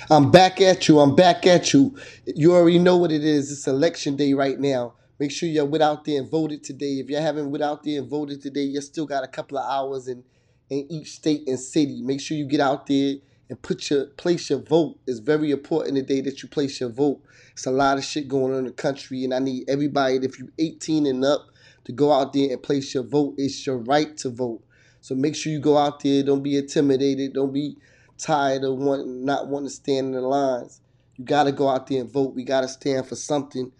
I'm 0.09 0.31
back 0.31 0.61
at 0.61 0.87
you. 0.87 1.01
I'm 1.01 1.17
back 1.17 1.47
at 1.47 1.73
you. 1.73 1.99
You 2.27 2.55
already 2.55 2.79
know 2.79 2.97
what 2.97 3.11
it 3.11 3.25
is. 3.25 3.51
It's 3.51 3.67
election 3.67 4.15
day 4.15 4.35
right 4.35 4.59
now. 4.59 4.95
Make 5.19 5.33
sure 5.33 5.49
you're 5.49 5.65
went 5.65 5.83
out 5.83 6.05
there 6.05 6.21
and 6.21 6.31
voted 6.31 6.63
today. 6.63 7.01
If 7.01 7.11
you 7.11 7.17
haven't 7.17 7.51
went 7.51 7.65
out 7.65 7.83
there 7.83 8.01
and 8.01 8.09
voted 8.09 8.41
today, 8.41 8.63
you 8.63 8.81
still 8.83 9.07
got 9.07 9.25
a 9.25 9.29
couple 9.29 9.59
of 9.59 9.69
hours 9.69 10.07
in, 10.07 10.23
in 10.71 10.87
each 10.91 11.13
state 11.13 11.49
and 11.49 11.59
city. 11.59 12.03
Make 12.03 12.21
sure 12.21 12.37
you 12.37 12.45
get 12.45 12.61
out 12.61 12.87
there 12.87 13.17
and 13.49 13.61
put 13.61 13.91
your 13.91 14.07
place 14.07 14.51
your 14.51 14.61
vote. 14.61 14.99
It's 15.07 15.19
very 15.19 15.51
important 15.51 15.97
today 15.97 16.21
that 16.21 16.43
you 16.43 16.49
place 16.49 16.81
your 16.81 16.91
vote. 16.91 17.21
It's 17.57 17.65
a 17.65 17.71
lot 17.71 17.97
of 17.97 18.05
shit 18.05 18.29
going 18.29 18.53
on 18.53 18.59
in 18.59 18.65
the 18.67 18.71
country, 18.71 19.25
and 19.25 19.33
I 19.33 19.39
need 19.39 19.65
everybody, 19.67 20.17
if 20.17 20.39
you're 20.39 20.51
18 20.59 21.07
and 21.07 21.25
up, 21.25 21.47
to 21.87 21.93
go 21.93 22.13
out 22.13 22.35
there 22.35 22.53
and 22.53 22.63
place 22.63 22.93
your 22.93 23.03
vote. 23.03 23.37
It's 23.39 23.67
your 23.67 23.79
right 23.79 24.15
to 24.19 24.29
vote. 24.29 24.63
So 25.01 25.15
make 25.15 25.35
sure 25.35 25.51
you 25.51 25.59
go 25.59 25.79
out 25.79 26.01
there. 26.01 26.23
Don't 26.23 26.43
be 26.43 26.59
intimidated. 26.59 27.33
Don't 27.33 27.55
be 27.55 27.79
tired 28.19 28.63
of 28.63 28.77
wanting, 28.77 29.25
not 29.25 29.49
wanting 29.49 29.69
to 29.69 29.75
stand 29.75 30.09
in 30.09 30.13
the 30.13 30.21
lines. 30.21 30.83
You 31.17 31.25
got 31.25 31.45
to 31.45 31.53
go 31.53 31.71
out 31.71 31.87
there 31.87 32.03
and 32.03 32.13
vote. 32.13 32.35
We 32.35 32.45
got 32.45 32.61
to 32.61 32.69
stand 32.69 33.07
for 33.07 33.17
something, 33.17 33.73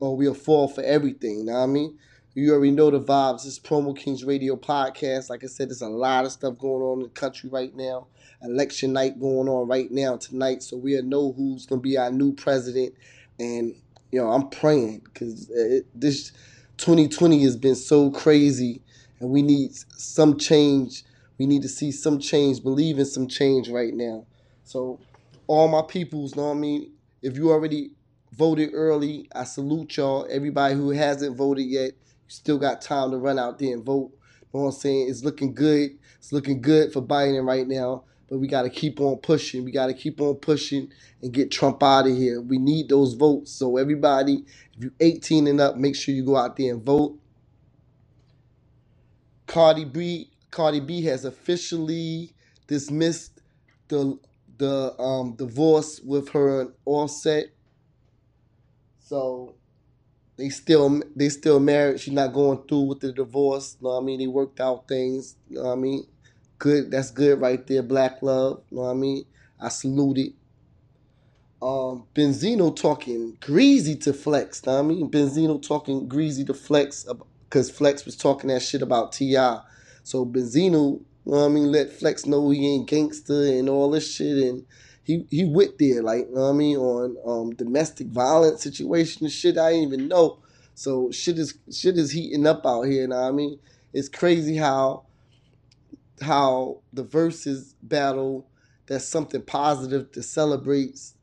or 0.00 0.16
we'll 0.16 0.32
fall 0.32 0.68
for 0.68 0.82
everything. 0.82 1.40
You 1.40 1.44
know 1.44 1.52
what 1.52 1.64
I 1.64 1.66
mean? 1.66 1.98
You 2.32 2.52
already 2.52 2.70
know 2.70 2.92
the 2.92 3.00
vibes. 3.00 3.42
This 3.42 3.58
Promo 3.58 3.96
Kings 3.96 4.22
Radio 4.22 4.54
podcast. 4.54 5.30
Like 5.30 5.42
I 5.42 5.48
said, 5.48 5.68
there's 5.68 5.82
a 5.82 5.88
lot 5.88 6.24
of 6.24 6.30
stuff 6.30 6.56
going 6.58 6.80
on 6.80 6.98
in 6.98 7.02
the 7.02 7.08
country 7.08 7.50
right 7.50 7.74
now. 7.74 8.06
Election 8.40 8.92
night 8.92 9.18
going 9.18 9.48
on 9.48 9.66
right 9.66 9.90
now 9.90 10.16
tonight. 10.16 10.62
So 10.62 10.76
we'll 10.76 11.02
know 11.02 11.32
who's 11.32 11.66
going 11.66 11.80
to 11.80 11.82
be 11.82 11.98
our 11.98 12.12
new 12.12 12.32
president. 12.32 12.94
And, 13.40 13.74
you 14.12 14.20
know, 14.20 14.30
I'm 14.30 14.48
praying 14.48 15.00
because 15.00 15.50
uh, 15.50 15.80
this 15.92 16.30
2020 16.76 17.42
has 17.42 17.56
been 17.56 17.74
so 17.74 18.12
crazy 18.12 18.80
and 19.18 19.30
we 19.30 19.42
need 19.42 19.72
some 19.74 20.38
change. 20.38 21.02
We 21.36 21.46
need 21.46 21.62
to 21.62 21.68
see 21.68 21.90
some 21.90 22.20
change, 22.20 22.62
believe 22.62 23.00
in 23.00 23.06
some 23.06 23.26
change 23.26 23.68
right 23.68 23.92
now. 23.92 24.24
So, 24.62 25.00
all 25.48 25.66
my 25.66 25.82
peoples, 25.82 26.36
know 26.36 26.44
what 26.44 26.50
I 26.50 26.60
mean? 26.60 26.92
If 27.22 27.36
you 27.36 27.50
already 27.50 27.90
voted 28.32 28.70
early, 28.72 29.28
I 29.34 29.42
salute 29.42 29.96
y'all. 29.96 30.28
Everybody 30.30 30.76
who 30.76 30.90
hasn't 30.90 31.36
voted 31.36 31.66
yet, 31.66 31.92
still 32.30 32.58
got 32.58 32.82
time 32.82 33.10
to 33.12 33.18
run 33.18 33.38
out 33.38 33.58
there 33.58 33.74
and 33.74 33.84
vote. 33.84 34.12
Know 34.54 34.62
what 34.62 34.66
I'm 34.68 34.72
saying? 34.72 35.08
It's 35.10 35.24
looking 35.24 35.54
good. 35.54 35.98
It's 36.18 36.32
looking 36.32 36.60
good 36.62 36.92
for 36.92 37.02
Biden 37.02 37.46
right 37.46 37.68
now. 37.68 38.04
But 38.28 38.38
we 38.38 38.48
got 38.48 38.62
to 38.62 38.70
keep 38.70 39.00
on 39.00 39.18
pushing. 39.18 39.64
We 39.64 39.72
got 39.72 39.88
to 39.88 39.94
keep 39.94 40.20
on 40.20 40.36
pushing 40.36 40.90
and 41.22 41.32
get 41.32 41.50
Trump 41.50 41.82
out 41.82 42.06
of 42.06 42.16
here. 42.16 42.40
We 42.40 42.58
need 42.58 42.88
those 42.88 43.14
votes. 43.14 43.52
So 43.52 43.76
everybody, 43.76 44.44
if 44.76 44.84
you're 44.84 44.92
18 45.00 45.48
and 45.48 45.60
up, 45.60 45.76
make 45.76 45.96
sure 45.96 46.14
you 46.14 46.24
go 46.24 46.36
out 46.36 46.56
there 46.56 46.74
and 46.74 46.82
vote. 46.82 47.18
Cardi 49.46 49.84
B, 49.84 50.30
Cardi 50.50 50.80
B 50.80 51.02
has 51.04 51.24
officially 51.24 52.34
dismissed 52.68 53.40
the 53.88 54.18
the 54.58 54.94
um, 55.00 55.34
divorce 55.36 56.00
with 56.04 56.30
her 56.30 56.68
Offset. 56.86 57.46
So 59.00 59.56
they 60.40 60.48
still 60.48 61.02
they 61.14 61.28
still 61.28 61.60
married. 61.60 62.00
She's 62.00 62.14
not 62.14 62.32
going 62.32 62.62
through 62.66 62.82
with 62.82 63.00
the 63.00 63.12
divorce. 63.12 63.76
You 63.78 63.86
know 63.86 63.94
what 63.94 64.00
I 64.00 64.04
mean? 64.04 64.18
They 64.18 64.26
worked 64.26 64.58
out 64.58 64.88
things. 64.88 65.36
You 65.48 65.58
know 65.58 65.64
what 65.64 65.72
I 65.72 65.76
mean? 65.76 66.06
Good. 66.58 66.90
That's 66.90 67.10
good 67.10 67.40
right 67.40 67.64
there. 67.66 67.82
Black 67.82 68.22
love. 68.22 68.62
You 68.70 68.78
know 68.78 68.82
what 68.84 68.90
I 68.90 68.94
mean? 68.94 69.24
I 69.60 69.68
salute 69.68 70.18
it. 70.18 70.32
Um, 71.60 72.06
Benzino 72.14 72.74
talking 72.74 73.36
greasy 73.40 73.94
to 73.96 74.14
Flex. 74.14 74.64
Know 74.64 74.76
what 74.76 74.78
I 74.78 74.82
mean? 74.82 75.10
Benzino 75.10 75.60
talking 75.60 76.08
greasy 76.08 76.44
to 76.46 76.54
Flex 76.54 77.06
because 77.44 77.70
Flex 77.70 78.06
was 78.06 78.16
talking 78.16 78.48
that 78.48 78.62
shit 78.62 78.80
about 78.80 79.12
T.I. 79.12 79.60
So 80.02 80.24
Benzino, 80.24 80.62
you 80.62 80.72
know 81.26 81.36
what 81.36 81.44
I 81.44 81.48
mean, 81.48 81.70
let 81.70 81.92
Flex 81.92 82.24
know 82.24 82.48
he 82.48 82.66
ain't 82.66 82.88
gangster 82.88 83.44
and 83.44 83.68
all 83.68 83.90
this 83.90 84.10
shit 84.10 84.38
and 84.38 84.64
he 85.02 85.26
he 85.30 85.44
went 85.44 85.78
there, 85.78 86.02
like, 86.02 86.28
you 86.28 86.34
know 86.34 86.42
what 86.42 86.50
I 86.50 86.52
mean, 86.52 86.76
on 86.76 87.16
um, 87.26 87.54
domestic 87.54 88.08
violence 88.08 88.62
situation 88.62 89.24
and 89.24 89.32
shit 89.32 89.58
I 89.58 89.72
didn't 89.72 89.92
even 89.92 90.08
know. 90.08 90.38
So 90.74 91.10
shit 91.10 91.38
is 91.38 91.54
shit 91.72 91.98
is 91.98 92.12
heating 92.12 92.46
up 92.46 92.64
out 92.64 92.82
here, 92.82 93.02
you 93.02 93.08
know 93.08 93.28
I 93.28 93.32
mean? 93.32 93.58
It's 93.92 94.08
crazy 94.08 94.56
how 94.56 95.04
how 96.20 96.80
the 96.92 97.04
Verzuz 97.04 97.74
battle 97.82 98.46
that's 98.86 99.06
something 99.06 99.42
positive 99.42 100.10
that 100.12 100.22
celebrates 100.22 101.14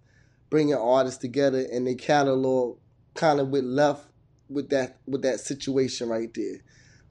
bringing 0.49 0.75
artists 0.75 1.19
together 1.19 1.65
and 1.71 1.85
they 1.85 1.95
catalog 1.95 2.77
kind 3.13 3.39
of 3.39 3.49
with 3.49 3.63
left 3.63 4.07
with 4.49 4.69
that 4.69 4.97
with 5.05 5.21
that 5.21 5.39
situation 5.39 6.09
right 6.09 6.33
there 6.33 6.57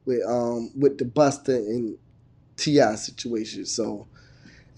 with 0.04 0.22
um 0.26 0.70
with 0.78 0.98
the 0.98 1.04
Buster 1.04 1.54
and 1.54 1.98
Ti 2.56 2.96
situation. 2.96 3.66
So 3.66 4.08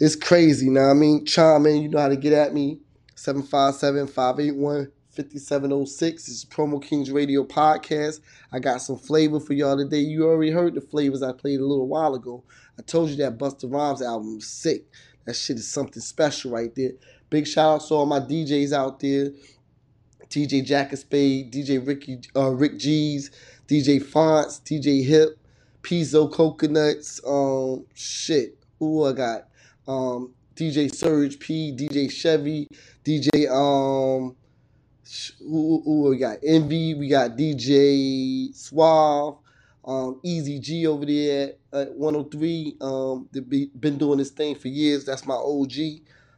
it's 0.01 0.17
crazy. 0.17 0.71
Now 0.71 0.91
I 0.91 0.95
mean, 0.95 1.25
chime 1.25 1.67
in. 1.67 1.83
You 1.83 1.89
know 1.89 2.01
how 2.01 2.09
to 2.09 2.17
get 2.17 2.33
at 2.33 2.55
me. 2.55 2.79
757-581-5706. 3.17 5.99
This 5.99 6.29
is 6.29 6.45
Promo 6.45 6.81
Kings 6.83 7.11
Radio 7.11 7.45
Podcast. 7.45 8.21
I 8.53 8.61
got 8.61 8.81
some 8.81 8.97
flavor 8.97 9.41
for 9.41 9.55
y'all 9.55 9.77
today. 9.77 9.99
You 9.99 10.29
already 10.29 10.53
heard 10.53 10.75
the 10.75 10.81
flavors 10.81 11.21
I 11.23 11.33
played 11.33 11.59
a 11.59 11.67
little 11.67 11.89
while 11.89 12.15
ago. 12.15 12.45
I 12.79 12.83
told 12.83 13.11
you 13.11 13.17
that 13.17 13.39
Busta 13.39 13.73
Rhymes 13.73 14.01
album 14.01 14.39
is 14.39 14.47
sick. 14.47 14.85
That 15.25 15.35
shit 15.35 15.57
is 15.57 15.67
something 15.67 16.01
special 16.01 16.53
right 16.53 16.73
there. 16.77 16.93
Big 17.29 17.49
shout 17.49 17.83
out 17.83 17.89
to 17.89 17.95
all 17.95 18.07
my 18.07 18.21
DJs 18.21 18.73
out 18.73 19.01
there. 19.01 19.33
DJ 20.31 20.65
Jack 20.65 20.91
and 20.91 20.99
Spade, 20.99 21.53
DJ 21.53 21.85
Ricky, 21.85 22.21
uh, 22.37 22.51
Rick 22.51 22.79
G's, 22.79 23.33
DJ 23.67 24.01
Fonts, 24.01 24.61
DJ 24.61 25.05
Hip, 25.05 25.37
Pizzo 25.83 26.31
Coconuts, 26.31 27.21
um, 27.27 27.85
shit. 27.95 28.57
Who 28.79 29.05
I 29.05 29.13
got? 29.13 29.48
Um, 29.89 30.35
DJ 30.55 30.95
Surge 30.95 31.39
P, 31.39 31.75
DJ 31.75 32.11
Chevy, 32.11 32.69
DJ 33.05 33.49
um, 33.51 34.37
who, 35.41 35.83
who 35.85 36.03
we 36.11 36.19
got? 36.19 36.39
Envy, 36.45 36.95
we 36.95 37.09
got 37.09 37.37
DJ 37.37 38.55
Suave, 38.55 39.37
um, 39.85 40.21
Easy 40.23 40.59
G 40.59 40.87
over 40.87 41.07
there 41.07 41.55
at, 41.73 41.89
at 41.89 41.93
103. 41.95 42.77
Um, 42.81 43.29
they 43.33 43.41
be, 43.41 43.71
been 43.79 43.97
doing 43.97 44.19
this 44.19 44.31
thing 44.31 44.55
for 44.55 44.69
years. 44.69 45.05
That's 45.05 45.27
my 45.27 45.35
OG. 45.35 45.73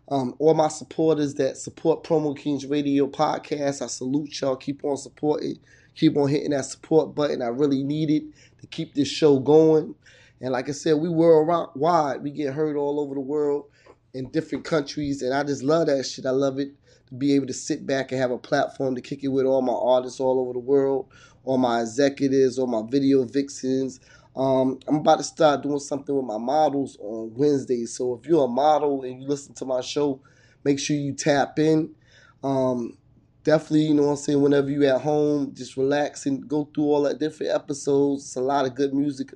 Um, 0.09 0.35
all 0.39 0.55
my 0.55 0.69
supporters 0.69 1.35
that 1.35 1.57
support 1.57 2.05
Promo 2.05 2.37
Kings 2.37 2.67
Radio 2.67 3.07
podcast, 3.07 3.83
I 3.83 3.87
salute 3.87 4.41
y'all. 4.41 4.57
Keep 4.57 4.85
on 4.85 4.97
supporting. 4.97 5.59
Keep 5.95 6.17
on 6.17 6.29
hitting 6.29 6.51
that 6.51 6.65
support 6.65 7.15
button. 7.15 7.43
I 7.43 7.49
really 7.49 7.83
need 7.83 8.11
it 8.11 8.25
to 8.61 8.67
keep 8.67 8.95
this 8.95 9.09
show 9.09 9.39
going. 9.39 9.95
And 10.41 10.53
like 10.53 10.69
I 10.69 10.73
said, 10.73 10.95
we 10.95 11.09
worldwide. 11.09 12.23
We 12.23 12.31
get 12.31 12.55
heard 12.55 12.77
all 12.77 13.01
over 13.01 13.15
the 13.15 13.21
world 13.21 13.67
in 14.15 14.31
different 14.31 14.65
countries. 14.65 15.23
And 15.23 15.35
I 15.35 15.43
just 15.45 15.63
love 15.63 15.87
that 15.87 16.05
shit. 16.05 16.27
I 16.27 16.31
love 16.31 16.59
it 16.59 16.73
to 17.09 17.15
be 17.15 17.35
able 17.35 17.47
to 17.47 17.53
sit 17.53 17.87
back 17.87 18.13
and 18.13 18.21
have 18.21 18.31
a 18.31 18.39
platform 18.39 18.95
to 18.95 19.01
kick 19.01 19.23
it 19.23 19.29
with 19.29 19.45
all 19.45 19.63
my 19.63 19.73
artists 19.75 20.21
all 20.21 20.41
over 20.41 20.53
the 20.53 20.59
world, 20.59 21.09
all 21.45 21.59
my 21.59 21.81
executives, 21.81 22.59
all 22.59 22.67
my 22.67 22.83
video 22.89 23.25
vixens. 23.25 24.01
Um, 24.37 24.79
I'm 24.87 24.97
about 24.97 25.19
to 25.19 25.25
start 25.25 25.63
doing 25.63 25.81
something 25.81 26.15
with 26.15 26.25
my 26.25 26.39
models 26.39 26.97
on 27.01 27.35
Wednesdays. 27.35 27.95
So 27.97 28.15
if 28.15 28.27
you're 28.27 28.45
a 28.45 28.49
model 28.49 29.03
and 29.03 29.21
you 29.21 29.29
listen 29.29 29.55
to 29.55 29.65
my 29.65 29.81
show, 29.81 30.21
make 30.65 30.79
sure 30.79 30.97
you 30.97 31.13
tap 31.13 31.59
in. 31.59 31.95
Um, 32.43 32.97
definitely, 33.43 33.87
you 33.87 33.95
know 33.95 34.05
what 34.05 34.11
I'm 34.11 34.17
saying, 34.17 34.41
whenever 34.41 34.71
you 34.71 34.87
at 34.87 35.01
home, 35.03 35.53
just 35.55 35.77
relax 35.77 36.27
and 36.27 36.47
go 36.49 36.69
through 36.75 36.85
all 36.85 37.03
that 37.03 37.19
different 37.19 37.53
episodes. 37.53 38.25
It's 38.25 38.37
a 38.37 38.41
lot 38.41 38.67
of 38.67 38.75
good 38.75 38.95
music 38.95 39.33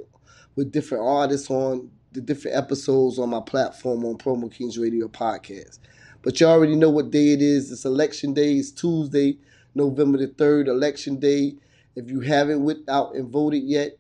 with 0.57 0.73
different 0.73 1.05
artists 1.05 1.51
on 1.51 1.91
the 2.13 2.21
different 2.21 2.57
episodes 2.57 3.19
on 3.19 3.31
my 3.31 3.41
platform 3.41 4.05
on 4.05 4.17
Promo 4.17 4.53
Kings 4.53 4.79
Radio 4.79 5.09
Podcast. 5.09 5.79
But 6.23 6.41
you 6.41 6.47
already 6.47 6.77
know 6.77 6.91
what 6.91 7.11
day 7.11 7.33
it 7.33 7.43
is. 7.43 7.71
It's 7.73 7.85
election 7.85 8.35
day. 8.35 8.55
It's 8.55 8.71
Tuesday, 8.71 9.39
November 9.75 10.19
the 10.19 10.29
3rd, 10.29 10.69
election 10.69 11.19
day. 11.19 11.55
If 11.97 12.11
you 12.11 12.21
haven't 12.21 12.65
went 12.65 12.89
out 12.89 13.15
and 13.15 13.29
voted 13.29 13.65
yet, 13.65 13.99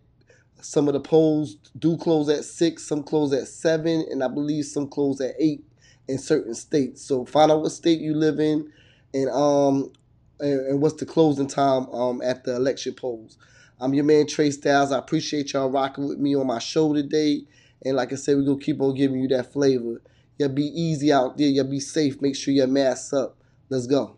some 0.60 0.88
of 0.88 0.94
the 0.94 1.00
polls 1.00 1.56
do 1.78 1.96
close 1.96 2.28
at 2.28 2.44
6, 2.44 2.82
some 2.82 3.02
close 3.02 3.32
at 3.32 3.48
7, 3.48 4.06
and 4.10 4.24
I 4.24 4.28
believe 4.28 4.64
some 4.64 4.88
close 4.88 5.20
at 5.20 5.34
8 5.38 5.62
in 6.08 6.18
certain 6.18 6.54
states. 6.54 7.02
So 7.02 7.24
find 7.24 7.50
out 7.50 7.62
what 7.62 7.72
state 7.72 8.00
you 8.00 8.14
live 8.14 8.40
in 8.40 8.70
and 9.12 9.30
um 9.30 9.92
and, 10.40 10.66
and 10.66 10.82
what's 10.82 10.96
the 10.96 11.06
closing 11.06 11.46
time 11.46 11.88
um 11.90 12.20
at 12.22 12.44
the 12.44 12.56
election 12.56 12.94
polls. 12.94 13.38
I'm 13.80 13.92
your 13.92 14.04
man 14.04 14.26
Trey 14.26 14.50
Styles. 14.50 14.92
I 14.92 14.98
appreciate 14.98 15.52
y'all 15.52 15.70
rocking 15.70 16.08
with 16.08 16.18
me 16.18 16.36
on 16.36 16.46
my 16.46 16.58
show 16.58 16.94
today. 16.94 17.42
And 17.84 17.96
like 17.96 18.12
I 18.12 18.16
said, 18.16 18.36
we're 18.36 18.44
gonna 18.44 18.58
keep 18.58 18.80
on 18.80 18.94
giving 18.94 19.20
you 19.20 19.28
that 19.28 19.52
flavor. 19.52 20.00
Y'all 20.38 20.48
be 20.48 20.66
easy 20.66 21.12
out 21.12 21.36
there, 21.36 21.48
y'all 21.48 21.64
be 21.64 21.80
safe, 21.80 22.20
make 22.20 22.36
sure 22.36 22.54
your 22.54 22.66
mask 22.66 23.12
up. 23.12 23.36
Let's 23.68 23.86
go. 23.86 24.16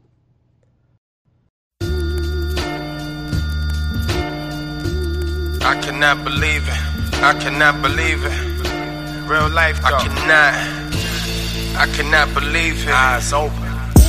I 5.63 5.81
cannot 5.83 6.23
believe 6.23 6.63
it. 6.69 7.23
I 7.23 7.35
cannot 7.41 7.83
believe 7.83 8.25
it. 8.25 9.29
Real 9.29 9.49
life, 9.49 9.81
though. 9.81 9.97
I 9.97 10.07
cannot. 10.07 10.55
I 11.77 11.87
cannot 11.97 12.33
believe 12.35 12.87
it. 12.87 12.89
Eyes 12.89 13.33
open. 13.33 13.67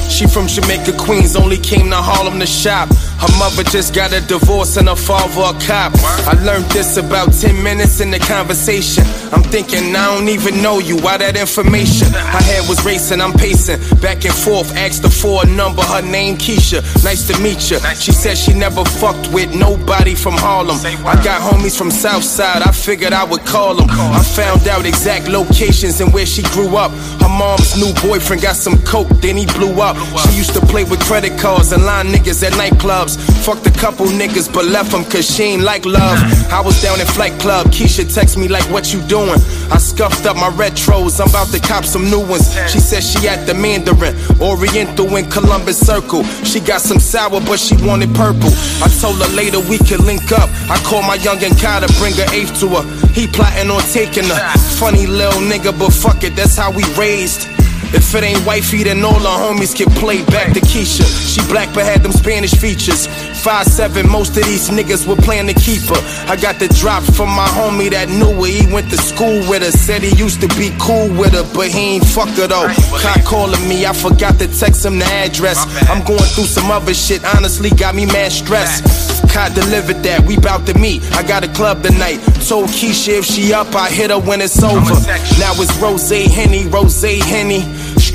She 0.09 0.27
from 0.27 0.47
Jamaica, 0.47 0.93
Queens, 0.97 1.35
only 1.35 1.57
came 1.57 1.89
to 1.89 1.95
Harlem 1.97 2.39
to 2.39 2.45
shop. 2.45 2.89
Her 3.19 3.33
mother 3.39 3.63
just 3.63 3.95
got 3.95 4.13
a 4.13 4.21
divorce 4.21 4.77
and 4.77 4.87
her 4.87 4.95
father 4.95 5.41
a 5.41 5.53
cop. 5.65 5.93
I 6.29 6.37
learned 6.45 6.65
this 6.65 6.97
about 6.97 7.33
10 7.33 7.63
minutes 7.63 7.99
in 7.99 8.11
the 8.11 8.19
conversation. 8.19 9.03
I'm 9.33 9.41
thinking, 9.41 9.95
I 9.95 10.15
don't 10.15 10.29
even 10.29 10.61
know 10.61 10.77
you, 10.79 10.97
why 10.97 11.17
that 11.17 11.35
information? 11.35 12.13
Her 12.13 12.43
head 12.45 12.69
was 12.69 12.85
racing, 12.85 13.19
I'm 13.19 13.33
pacing 13.33 13.79
back 14.01 14.23
and 14.25 14.33
forth. 14.33 14.75
Asked 14.77 15.03
her 15.03 15.09
for 15.09 15.43
a 15.43 15.47
number, 15.47 15.81
her 15.81 16.01
name 16.01 16.37
Keisha. 16.37 16.81
Nice 17.03 17.25
to 17.27 17.35
meet 17.41 17.71
you. 17.71 17.79
She 17.95 18.11
said 18.11 18.37
she 18.37 18.53
never 18.53 18.85
fucked 18.85 19.33
with 19.33 19.53
nobody 19.55 20.13
from 20.13 20.33
Harlem. 20.37 20.77
I 21.05 21.15
got 21.23 21.41
homies 21.41 21.77
from 21.77 21.89
Southside, 21.89 22.61
I 22.61 22.71
figured 22.71 23.13
I 23.13 23.23
would 23.23 23.45
call 23.45 23.75
them. 23.75 23.87
I 23.89 24.21
found 24.23 24.67
out 24.67 24.85
exact 24.85 25.27
locations 25.27 25.99
and 26.01 26.13
where 26.13 26.25
she 26.27 26.43
grew 26.53 26.77
up. 26.77 26.91
Her 27.21 27.29
mom's 27.29 27.75
new 27.81 27.93
boyfriend 28.07 28.43
got 28.43 28.55
some 28.55 28.77
coke, 28.83 29.09
then 29.21 29.37
he 29.37 29.45
blew 29.47 29.81
up. 29.81 29.97
She 30.29 30.37
used 30.37 30.53
to 30.53 30.61
play 30.61 30.83
with 30.83 30.99
credit 31.01 31.39
cards 31.39 31.71
and 31.71 31.83
line 31.83 32.07
niggas 32.07 32.43
at 32.45 32.53
nightclubs. 32.53 33.06
Fucked 33.15 33.67
a 33.67 33.71
couple 33.71 34.05
niggas, 34.07 34.51
but 34.51 34.65
left 34.65 34.91
them 34.91 35.03
cause 35.05 35.25
she 35.25 35.43
ain't 35.43 35.63
like 35.63 35.85
love. 35.85 36.17
I 36.51 36.61
was 36.61 36.81
down 36.81 36.99
at 36.99 37.07
Flight 37.07 37.39
Club, 37.39 37.67
Keisha 37.67 38.03
text 38.13 38.37
me 38.37 38.47
like, 38.47 38.69
what 38.71 38.93
you 38.93 39.01
doing? 39.07 39.39
I 39.71 39.77
scuffed 39.77 40.25
up 40.25 40.35
my 40.35 40.49
retros, 40.49 41.19
I'm 41.21 41.29
about 41.29 41.47
to 41.47 41.59
cop 41.59 41.85
some 41.85 42.09
new 42.09 42.19
ones. 42.19 42.53
She 42.69 42.79
said 42.79 43.03
she 43.03 43.27
at 43.27 43.45
the 43.45 43.53
Mandarin, 43.53 44.15
Oriental 44.41 45.15
in 45.15 45.29
Columbus 45.29 45.79
Circle. 45.79 46.23
She 46.43 46.59
got 46.59 46.81
some 46.81 46.99
sour, 46.99 47.39
but 47.41 47.59
she 47.59 47.75
wanted 47.85 48.13
purple. 48.15 48.51
I 48.83 48.89
told 48.99 49.17
her 49.21 49.35
later 49.35 49.59
we 49.59 49.77
could 49.77 50.01
link 50.01 50.31
up. 50.31 50.49
I 50.69 50.77
called 50.83 51.05
my 51.05 51.15
young 51.15 51.41
and 51.43 51.57
to 51.57 51.93
bring 51.99 52.13
her 52.15 52.27
eighth 52.33 52.59
to 52.61 52.67
her. 52.69 52.83
He 53.13 53.27
plotting 53.27 53.69
on 53.69 53.81
taking 53.91 54.25
her. 54.25 54.57
Funny 54.79 55.05
little 55.05 55.41
nigga, 55.41 55.77
but 55.77 55.91
fuck 55.91 56.23
it, 56.23 56.35
that's 56.35 56.57
how 56.57 56.71
we 56.71 56.83
raised. 56.95 57.56
If 57.93 58.13
it 58.15 58.23
ain't 58.23 58.45
wifey, 58.45 58.83
then 58.83 59.03
all 59.03 59.13
her 59.13 59.37
homies 59.53 59.75
can 59.75 59.89
play 59.93 60.23
back 60.25 60.53
to 60.53 60.59
Keisha. 60.59 61.05
She 61.05 61.41
black 61.47 61.73
but 61.73 61.85
had 61.85 62.03
them 62.03 62.11
Spanish 62.11 62.53
features. 62.53 63.07
Five 63.41 63.65
seven, 63.67 64.09
most 64.09 64.35
of 64.37 64.43
these 64.43 64.69
niggas 64.69 65.07
were 65.07 65.15
playing 65.15 65.47
to 65.47 65.53
keep 65.53 65.81
her. 65.83 66.01
I 66.27 66.35
got 66.35 66.59
the 66.59 66.67
drop 66.67 67.03
from 67.03 67.29
my 67.29 67.47
homie 67.47 67.89
that 67.91 68.09
knew 68.09 68.33
her. 68.33 68.47
He 68.47 68.71
went 68.71 68.89
to 68.91 68.97
school 68.97 69.39
with 69.49 69.63
her. 69.63 69.71
Said 69.71 70.01
he 70.03 70.15
used 70.15 70.41
to 70.41 70.47
be 70.59 70.75
cool 70.79 71.07
with 71.17 71.33
her, 71.33 71.47
but 71.53 71.69
he 71.69 71.95
ain't 71.95 72.05
fuck 72.05 72.29
her 72.35 72.47
though. 72.47 72.67
Cop 72.99 73.23
calling 73.23 73.67
me, 73.67 73.85
I 73.85 73.93
forgot 73.93 74.37
to 74.39 74.47
text 74.47 74.85
him 74.85 74.99
the 74.99 75.05
address. 75.05 75.57
I'm 75.89 76.03
going 76.03 76.27
through 76.35 76.51
some 76.51 76.69
other 76.71 76.93
shit, 76.93 77.23
honestly 77.35 77.69
got 77.69 77.95
me 77.95 78.05
mad 78.05 78.31
stressed. 78.31 79.16
Cot 79.37 79.53
delivered 79.53 80.01
that, 80.01 80.25
we 80.25 80.35
bout 80.35 80.65
to 80.65 80.73
meet. 80.79 81.03
I 81.13 81.21
got 81.21 81.43
a 81.43 81.47
club 81.53 81.83
tonight. 81.83 82.17
Told 82.49 82.73
Keisha 82.73 83.19
if 83.19 83.25
she 83.25 83.53
up, 83.53 83.75
I 83.75 83.87
hit 83.87 84.09
her 84.09 84.17
when 84.17 84.41
it's 84.41 84.63
over. 84.63 84.97
Now 85.37 85.53
it's 85.61 85.77
Rose 85.77 86.09
Henny, 86.09 86.65
Rose 86.65 87.03
Henny. 87.03 87.61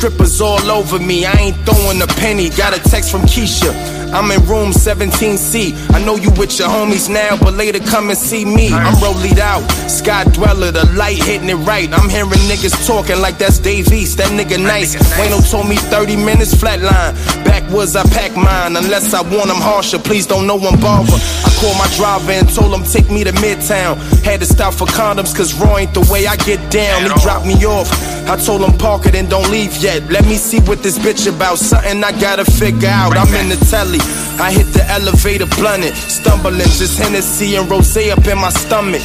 Strippers 0.02 0.40
all 0.40 0.68
over 0.68 0.98
me, 0.98 1.24
I 1.24 1.32
ain't 1.34 1.56
throwing 1.64 2.02
a 2.02 2.08
penny. 2.08 2.50
Got 2.50 2.76
a 2.76 2.82
text 2.90 3.12
from 3.12 3.20
Keisha. 3.20 3.70
I'm 4.12 4.28
in 4.32 4.44
room 4.48 4.72
17C. 4.72 5.94
I 5.94 6.04
know 6.04 6.16
you 6.16 6.28
with 6.32 6.58
your 6.58 6.66
homies 6.66 7.08
now, 7.08 7.36
but 7.36 7.54
later 7.54 7.78
come 7.78 8.10
and 8.10 8.18
see 8.18 8.44
me. 8.44 8.72
I'm 8.72 9.00
rolling 9.00 9.38
out, 9.38 9.62
Sky 9.88 10.24
Dweller, 10.24 10.72
the 10.72 10.86
light 10.96 11.22
hitting 11.22 11.48
it 11.48 11.54
right. 11.54 11.88
I'm 11.92 12.10
hearing 12.10 12.42
niggas 12.50 12.84
talking 12.84 13.20
like 13.20 13.38
that's 13.38 13.60
Dave 13.60 13.92
East, 13.92 14.18
that 14.18 14.32
nigga 14.32 14.60
nice. 14.60 14.96
Wayno 15.14 15.38
told 15.48 15.68
me 15.68 15.76
30 15.76 16.16
minutes 16.16 16.52
flatline. 16.52 17.14
Backwoods, 17.44 17.94
I 17.94 18.02
pack 18.10 18.34
mine. 18.34 18.74
Unless 18.74 19.14
I 19.14 19.22
want 19.22 19.46
them 19.46 19.62
harsher, 19.62 20.00
please 20.00 20.26
don't 20.26 20.48
know 20.48 20.58
I'm 20.58 20.80
bother. 20.80 21.14
I 21.14 21.50
called 21.60 21.78
my 21.78 21.86
driver 21.94 22.32
and 22.32 22.52
told 22.52 22.74
him 22.74 22.82
take 22.82 23.08
me 23.08 23.22
to 23.22 23.32
Midtown. 23.38 23.96
Had 24.24 24.40
to 24.40 24.46
stop 24.46 24.74
for 24.74 24.86
condoms, 24.88 25.32
cause 25.32 25.54
raw 25.54 25.78
ain't 25.78 25.94
the 25.94 26.06
way 26.10 26.26
I 26.26 26.34
get 26.36 26.58
down. 26.72 27.02
He 27.02 27.22
dropped 27.22 27.46
me 27.46 27.54
off. 27.64 27.88
I 28.26 28.36
told 28.36 28.62
him 28.62 28.76
park 28.78 29.06
it 29.06 29.14
and 29.14 29.28
don't 29.28 29.50
leave 29.50 29.76
yet. 29.76 30.02
Let 30.10 30.24
me 30.24 30.36
see 30.36 30.60
what 30.60 30.82
this 30.82 30.98
bitch 30.98 31.28
about. 31.28 31.58
Something 31.58 32.02
I 32.04 32.12
gotta 32.20 32.44
figure 32.44 32.88
out. 32.88 33.16
I'm 33.16 33.32
in 33.34 33.48
the 33.48 33.56
telly. 33.66 33.98
I 34.40 34.52
hit 34.52 34.72
the 34.72 34.84
elevator 34.90 35.46
blunted. 35.46 35.94
Stumbling, 35.94 36.58
just 36.58 36.98
Hennessy 36.98 37.56
and 37.56 37.70
rose 37.70 37.96
up 37.96 38.26
in 38.26 38.38
my 38.38 38.50
stomach. 38.50 39.02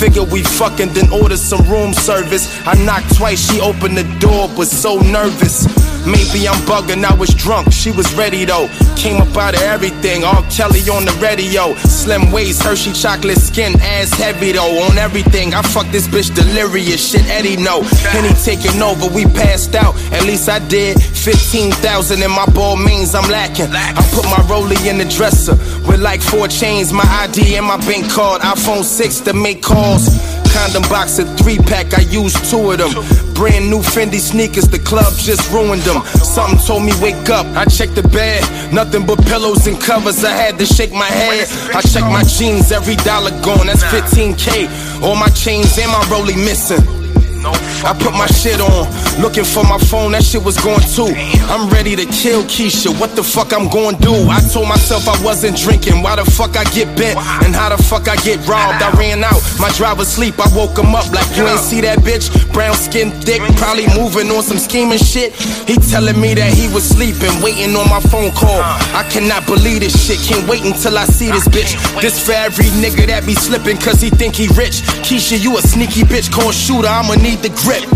Figure 0.00 0.24
we 0.24 0.42
fucking, 0.42 0.94
then 0.94 1.12
order 1.12 1.36
some 1.36 1.60
room 1.68 1.92
service. 1.92 2.48
I 2.66 2.72
knocked 2.86 3.16
twice, 3.16 3.38
she 3.38 3.60
opened 3.60 3.98
the 3.98 4.04
door, 4.18 4.48
but 4.56 4.66
so 4.66 4.98
nervous. 4.98 5.68
Maybe 6.06 6.48
I'm 6.48 6.56
bugging, 6.64 7.04
I 7.04 7.12
was 7.12 7.34
drunk, 7.34 7.70
she 7.70 7.90
was 7.90 8.10
ready 8.14 8.46
though. 8.46 8.68
Came 8.96 9.20
up 9.20 9.36
out 9.36 9.54
of 9.54 9.60
everything, 9.60 10.24
all 10.24 10.42
Kelly 10.44 10.80
on 10.88 11.04
the 11.04 11.12
radio. 11.20 11.74
Slim 11.84 12.32
waist, 12.32 12.62
Hershey 12.62 12.92
chocolate 12.94 13.36
skin, 13.36 13.78
ass 13.82 14.10
heavy 14.14 14.52
though. 14.52 14.80
On 14.88 14.96
everything, 14.96 15.52
I 15.52 15.60
fuck 15.60 15.86
this 15.92 16.08
bitch 16.08 16.34
delirious, 16.34 17.10
shit 17.10 17.26
Eddie 17.28 17.58
know. 17.58 17.82
Penny 18.08 18.32
taking 18.42 18.80
over, 18.80 19.06
we 19.14 19.26
passed 19.26 19.74
out, 19.74 19.94
at 20.12 20.24
least 20.24 20.48
I 20.48 20.60
did. 20.60 20.98
15,000 21.20 22.22
in 22.22 22.30
my 22.30 22.46
ball 22.46 22.76
means 22.76 23.14
I'm 23.14 23.30
lacking. 23.30 23.68
I 23.72 23.92
put 24.14 24.24
my 24.24 24.40
rollie 24.48 24.88
in 24.88 24.96
the 24.96 25.04
dresser 25.04 25.52
with 25.86 26.00
like 26.00 26.22
four 26.22 26.48
chains, 26.48 26.94
my 26.94 27.04
ID 27.04 27.56
and 27.56 27.66
my 27.66 27.76
bank 27.76 28.10
card. 28.10 28.40
iPhone 28.40 28.82
6 28.82 29.20
to 29.20 29.34
make 29.34 29.62
calls. 29.62 30.08
Condom 30.50 30.82
box, 30.88 31.18
a 31.18 31.24
three 31.36 31.58
pack, 31.58 31.92
I 31.92 32.00
used 32.08 32.50
two 32.50 32.72
of 32.72 32.78
them. 32.78 32.90
Brand 33.34 33.68
new 33.68 33.80
Fendi 33.80 34.18
sneakers, 34.18 34.64
the 34.68 34.78
club 34.78 35.12
just 35.14 35.52
ruined 35.52 35.82
them. 35.82 36.02
Something 36.06 36.58
told 36.66 36.84
me 36.84 36.92
wake 37.02 37.28
up, 37.28 37.46
I 37.54 37.66
checked 37.66 37.94
the 37.94 38.02
bed. 38.08 38.42
Nothing 38.72 39.04
but 39.04 39.22
pillows 39.26 39.66
and 39.66 39.80
covers, 39.80 40.24
I 40.24 40.32
had 40.32 40.58
to 40.58 40.66
shake 40.66 40.92
my 40.92 41.06
head. 41.06 41.46
I 41.74 41.82
check 41.82 42.02
my 42.02 42.24
jeans, 42.24 42.72
every 42.72 42.96
dollar 42.96 43.30
gone, 43.42 43.66
that's 43.66 43.84
15k. 43.84 45.02
All 45.02 45.16
my 45.16 45.28
chains 45.28 45.78
and 45.78 45.92
my 45.92 46.00
rollie 46.08 46.36
missing. 46.36 46.99
I 47.46 47.96
put 47.96 48.12
my 48.12 48.26
shit 48.26 48.60
on, 48.60 48.84
looking 49.20 49.44
for 49.44 49.64
my 49.64 49.78
phone, 49.78 50.12
that 50.12 50.22
shit 50.22 50.44
was 50.44 50.58
going 50.60 50.84
too. 50.92 51.08
I'm 51.48 51.70
ready 51.70 51.96
to 51.96 52.04
kill 52.04 52.44
Keisha, 52.44 52.92
what 53.00 53.16
the 53.16 53.22
fuck 53.22 53.52
I'm 53.52 53.68
gonna 53.68 53.96
do? 53.96 54.12
I 54.28 54.40
told 54.52 54.68
myself 54.68 55.08
I 55.08 55.16
wasn't 55.24 55.56
drinking, 55.56 56.02
why 56.02 56.16
the 56.16 56.24
fuck 56.24 56.56
I 56.56 56.64
get 56.76 56.92
bent? 56.98 57.16
And 57.44 57.54
how 57.54 57.70
the 57.74 57.80
fuck 57.82 58.08
I 58.08 58.16
get 58.16 58.44
robbed? 58.46 58.82
I 58.82 58.90
ran 58.92 59.24
out, 59.24 59.40
my 59.58 59.70
driver 59.72 60.04
sleep, 60.04 60.36
I 60.38 60.48
woke 60.54 60.76
him 60.76 60.94
up 60.94 61.08
like 61.12 61.24
you 61.36 61.46
ain't 61.48 61.60
see 61.60 61.80
that 61.80 62.00
bitch? 62.00 62.28
Brown 62.52 62.74
skin 62.74 63.10
thick, 63.24 63.40
probably 63.56 63.86
moving 63.96 64.28
on 64.30 64.42
some 64.42 64.58
scheming 64.58 64.98
shit. 64.98 65.32
He 65.64 65.76
telling 65.76 66.20
me 66.20 66.34
that 66.34 66.52
he 66.52 66.68
was 66.74 66.84
sleeping, 66.84 67.32
waiting 67.40 67.72
on 67.76 67.88
my 67.88 68.00
phone 68.12 68.32
call. 68.32 68.60
I 68.92 69.06
cannot 69.08 69.46
believe 69.46 69.80
this 69.80 69.96
shit, 69.96 70.20
can't 70.20 70.46
wait 70.48 70.64
until 70.64 70.98
I 70.98 71.04
see 71.06 71.30
this 71.30 71.48
bitch. 71.48 71.78
This 72.02 72.20
for 72.20 72.32
every 72.32 72.68
nigga 72.82 73.06
that 73.06 73.24
be 73.24 73.34
slipping 73.34 73.78
cause 73.78 74.00
he 74.00 74.10
think 74.10 74.36
he 74.36 74.48
rich. 74.58 74.84
Keisha, 75.06 75.40
you 75.40 75.56
a 75.56 75.62
sneaky 75.62 76.02
bitch, 76.02 76.30
call 76.30 76.52
shooter, 76.52 76.88
I'ma 76.88 77.14
need 77.14 77.29
the 77.38 77.54
grip. 77.62 77.86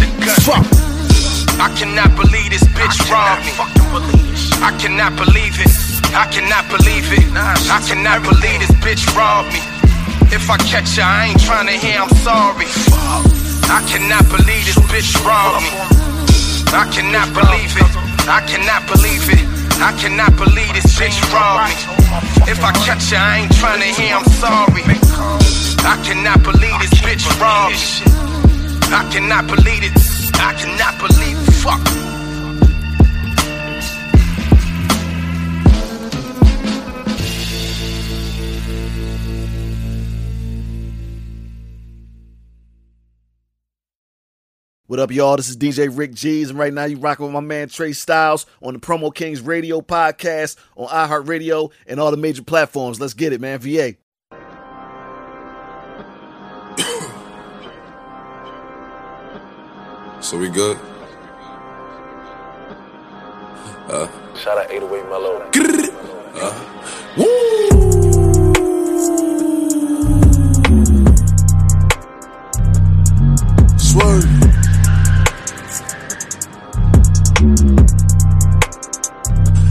Fuck. 0.47 0.63
I 1.59 1.67
cannot 1.75 2.15
believe 2.15 2.51
this 2.55 2.63
bitch 2.71 2.99
robbed 3.11 3.43
me. 3.43 3.53
I 4.63 4.71
cannot 4.79 5.17
believe 5.19 5.59
it. 5.59 5.71
I 6.15 6.31
cannot 6.31 6.71
believe 6.71 7.11
it. 7.11 7.27
I 7.35 7.83
cannot 7.83 8.23
believe 8.23 8.63
this 8.63 8.71
bitch 8.79 9.03
robbed 9.17 9.51
me. 9.51 9.59
If 10.31 10.51
I 10.51 10.57
catch 10.71 10.95
her, 10.97 11.03
I 11.03 11.35
ain't 11.35 11.43
trying 11.43 11.67
to 11.67 11.75
hear 11.75 11.99
I'm 11.99 12.11
sorry. 12.23 12.67
I 13.67 13.83
cannot 13.91 14.23
believe 14.31 14.65
this 14.71 14.79
bitch 14.87 15.11
robbed 15.27 15.67
me. 15.67 15.71
I 16.71 16.87
cannot 16.95 17.35
believe 17.35 17.75
it. 17.75 17.91
I 18.31 18.41
cannot 18.47 18.87
believe 18.87 19.27
it. 19.35 19.43
I 19.83 19.91
cannot 19.99 20.37
believe 20.37 20.73
this 20.75 20.95
bitch 20.95 21.19
robbed 21.35 21.71
me. 21.71 21.75
If 22.47 22.63
I 22.63 22.71
catch 22.87 23.11
her, 23.11 23.19
I 23.19 23.43
ain't 23.43 23.55
trying 23.59 23.83
to 23.83 23.91
hear 24.01 24.15
I'm 24.15 24.25
sorry. 24.39 24.85
I 25.83 25.99
cannot 26.07 26.43
believe 26.43 26.79
this 26.79 26.95
bitch 27.03 27.27
robbed 27.41 27.75
me. 27.75 28.34
I 28.97 29.11
cannot 29.11 29.49
believe 29.49 29.83
it. 29.83 29.93
I 30.35 30.55
cannot 30.55 30.97
believe 31.01 31.37
it. 31.37 31.53
Fuck. 31.55 31.81
What 44.87 45.01
up, 45.01 45.11
y'all? 45.11 45.37
This 45.37 45.49
is 45.49 45.57
DJ 45.57 45.91
Rick 45.91 46.15
G's, 46.15 46.51
and 46.51 46.59
right 46.59 46.73
now 46.73 46.85
you 46.85 46.99
rocking 46.99 47.25
with 47.25 47.33
my 47.33 47.41
man 47.41 47.69
Trey 47.69 47.93
Styles 47.93 48.47
on 48.63 48.75
the 48.75 48.79
Promo 48.79 49.13
Kings 49.13 49.41
Radio 49.41 49.81
podcast 49.81 50.55
on 50.77 50.87
iHeartRadio 50.87 51.73
and 51.89 51.99
all 51.99 52.13
the 52.13 52.17
major 52.17 52.45
platforms. 52.45 53.01
Let's 53.01 53.15
get 53.15 53.33
it, 53.33 53.41
man. 53.41 53.59
VA. 53.59 53.97
So 60.25 60.39
we 60.39 60.49
good? 60.49 60.79
Uh, 63.89 64.09
Shout 64.35 64.57
out 64.57 64.71
808 64.71 65.05
Mellow. 65.11 65.43
uh, 66.35 67.55
Swerve. 73.79 74.25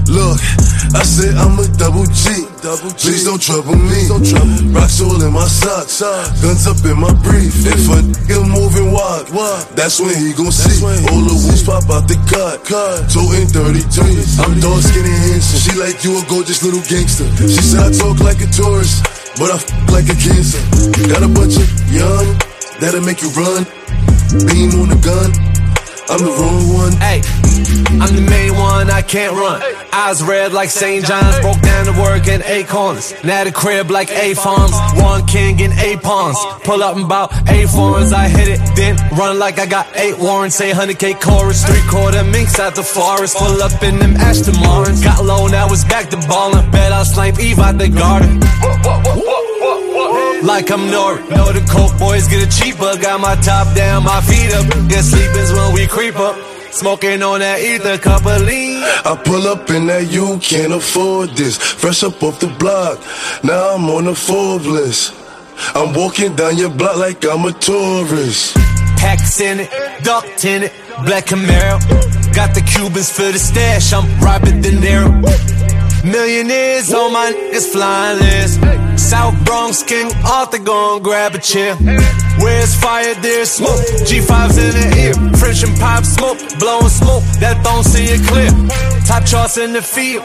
Look, 0.08 0.40
I 0.96 1.04
said 1.04 1.36
I'm 1.36 1.60
a 1.60 1.68
double 1.78 2.06
G. 2.06 2.43
Please 2.64 3.26
don't 3.28 3.42
trouble 3.42 3.76
me. 3.76 4.08
Don't 4.08 4.24
trouble 4.24 4.56
Rocks 4.72 5.02
all 5.04 5.20
in 5.20 5.34
my 5.36 5.44
socks. 5.52 6.00
Guns 6.40 6.64
up 6.64 6.80
in 6.88 6.96
my 6.96 7.12
brief. 7.20 7.52
If 7.68 7.92
a 7.92 8.00
nigga 8.00 8.40
moving 8.48 8.88
wild, 8.96 9.28
that's 9.76 10.00
when 10.00 10.16
he 10.16 10.32
gon' 10.32 10.48
see. 10.48 10.80
All 11.12 11.28
the 11.28 11.36
wolves 11.44 11.64
pop 11.68 11.84
out 11.92 12.08
the 12.08 12.16
cut. 12.24 12.64
Toting 13.12 13.52
33. 13.52 14.16
I'm 14.40 14.56
dark 14.64 14.80
skinny 14.80 15.12
handsome. 15.12 15.60
She 15.60 15.76
like 15.76 16.08
you 16.08 16.16
a 16.16 16.24
gorgeous 16.32 16.64
little 16.64 16.80
gangster. 16.88 17.28
She 17.36 17.60
said 17.60 17.84
I 17.84 17.92
talk 17.92 18.24
like 18.24 18.40
a 18.40 18.48
tourist, 18.48 19.04
but 19.36 19.52
I 19.52 19.60
f 19.60 19.68
like 19.92 20.08
a 20.08 20.16
cancer. 20.16 20.64
Got 21.12 21.20
a 21.20 21.28
bunch 21.28 21.60
of 21.60 21.68
young 21.92 22.32
that'll 22.80 23.04
make 23.04 23.20
you 23.20 23.28
run. 23.36 23.68
Beam 24.48 24.72
on 24.80 24.88
the 24.88 25.00
gun. 25.04 25.36
I'm 26.08 26.24
the 26.24 26.32
wrong 26.32 26.64
one. 26.72 26.94
Hey, 27.04 27.20
I'm 28.00 28.16
the 28.16 28.24
main 28.24 28.56
one, 28.56 28.90
I 28.90 29.02
can't 29.02 29.36
run. 29.36 29.60
Eyes 29.94 30.24
red 30.24 30.54
like 30.54 30.72
St. 30.72 31.06
John's, 31.06 31.40
broke 31.40 31.62
down 31.62 31.86
to 31.86 31.92
work 32.02 32.28
in 32.28 32.42
eight 32.46 32.68
corners. 32.68 33.14
Now 33.24 33.44
the 33.44 33.52
crib 33.52 33.92
like 33.92 34.10
eight 34.10 34.38
farms, 34.38 34.74
one 34.96 35.24
king 35.28 35.60
in 35.60 35.72
eight 35.74 36.02
pawns. 36.02 36.36
Pull 36.64 36.82
up 36.82 36.98
in 36.98 37.04
about 37.04 37.32
eight 37.50 37.70
foreigns, 37.70 38.12
I 38.12 38.28
hit 38.28 38.48
it, 38.48 38.60
then 38.76 38.98
run 39.16 39.38
like 39.38 39.60
I 39.60 39.68
got 39.68 39.86
eight 39.96 40.18
warrants. 40.18 40.56
Say 40.56 40.72
100k 40.72 41.22
chorus, 41.22 41.64
three 41.64 41.88
quarter 41.88 42.24
minks 42.24 42.60
out 42.60 42.74
the 42.74 42.82
forest. 42.82 43.38
Pull 43.38 43.62
up 43.62 43.84
in 43.84 44.00
them 44.00 44.16
Aston 44.18 44.60
Martins. 44.62 45.04
Got 45.04 45.24
low, 45.24 45.46
now 45.46 45.68
it's 45.68 45.84
back 45.84 46.10
to 46.10 46.18
ballin'. 46.18 46.72
Bet 46.72 46.92
I'll 46.92 47.06
snipe 47.06 47.40
Eve 47.40 47.60
out 47.60 47.78
the 47.78 47.90
garden. 47.90 48.40
Like 50.42 50.72
I'm 50.72 50.90
Nori. 50.90 51.22
Know 51.30 51.54
the 51.54 51.64
coke 51.70 51.98
boys 52.00 52.28
get 52.28 52.42
it 52.42 52.50
cheaper. 52.50 52.98
Got 52.98 53.22
my 53.22 53.36
top 53.36 53.76
down, 53.76 54.04
my 54.04 54.22
feet 54.22 54.52
up. 54.56 54.66
Get 54.90 55.06
sleepins 55.06 55.54
when 55.56 55.76
we 55.76 55.86
creep 55.86 56.16
up. 56.16 56.36
Smoking 56.72 57.22
on 57.22 57.42
that 57.42 57.60
ether, 57.62 58.00
cup 58.00 58.26
of 58.26 58.42
lean. 58.42 58.73
I 59.06 59.22
pull 59.24 59.48
up 59.48 59.70
in 59.70 59.88
that 59.88 60.12
you 60.12 60.38
can't 60.40 60.74
afford 60.74 61.32
this. 61.32 61.58
Fresh 61.58 62.04
up 62.04 62.22
off 62.24 62.40
the 62.40 62.48
block, 62.48 63.00
now 63.44 63.76
I'm 63.76 63.90
on 63.90 64.06
the 64.06 64.16
Forbes 64.16 64.68
list. 64.68 65.14
I'm 65.76 65.94
walking 65.94 66.36
down 66.36 66.58
your 66.58 66.70
block 66.70 66.98
like 66.98 67.26
I'm 67.26 67.46
a 67.46 67.52
tourist. 67.54 68.56
Packs 68.98 69.40
in 69.42 69.60
it, 69.62 69.70
ducked 70.04 70.46
in 70.46 70.64
it, 70.64 70.74
black 71.06 71.26
Camaro. 71.26 71.80
Got 72.34 72.56
the 72.56 72.62
Cubans 72.62 73.12
for 73.12 73.32
the 73.32 73.40
stash, 73.40 73.94
I'm 73.94 74.08
Robert 74.20 74.62
De 74.62 74.72
Niro. 74.72 75.12
Millionaires 76.04 76.94
on 76.94 77.14
my 77.14 77.32
niggas 77.32 77.72
flying 77.72 78.20
list. 78.20 78.60
South 79.00 79.36
Bronx 79.46 79.84
King 79.84 80.12
Arthur 80.26 80.60
gon' 80.60 81.02
grab 81.02 81.34
a 81.34 81.40
chair. 81.40 81.76
Where's 82.40 82.76
fire, 82.76 83.14
there's 83.22 83.52
smoke. 83.52 83.80
G5's 84.08 84.58
in 84.58 84.74
the 84.80 84.98
ear. 85.00 85.33
French 85.44 85.64
and 85.68 85.76
pop 85.76 86.08
smoke, 86.08 86.40
blowing 86.56 86.88
smoke. 86.88 87.20
That 87.44 87.60
don't 87.68 87.84
see 87.84 88.08
it 88.08 88.24
clear. 88.32 88.48
Top 89.04 89.28
charts 89.28 89.60
in 89.60 89.76
the 89.76 89.84
field, 89.84 90.24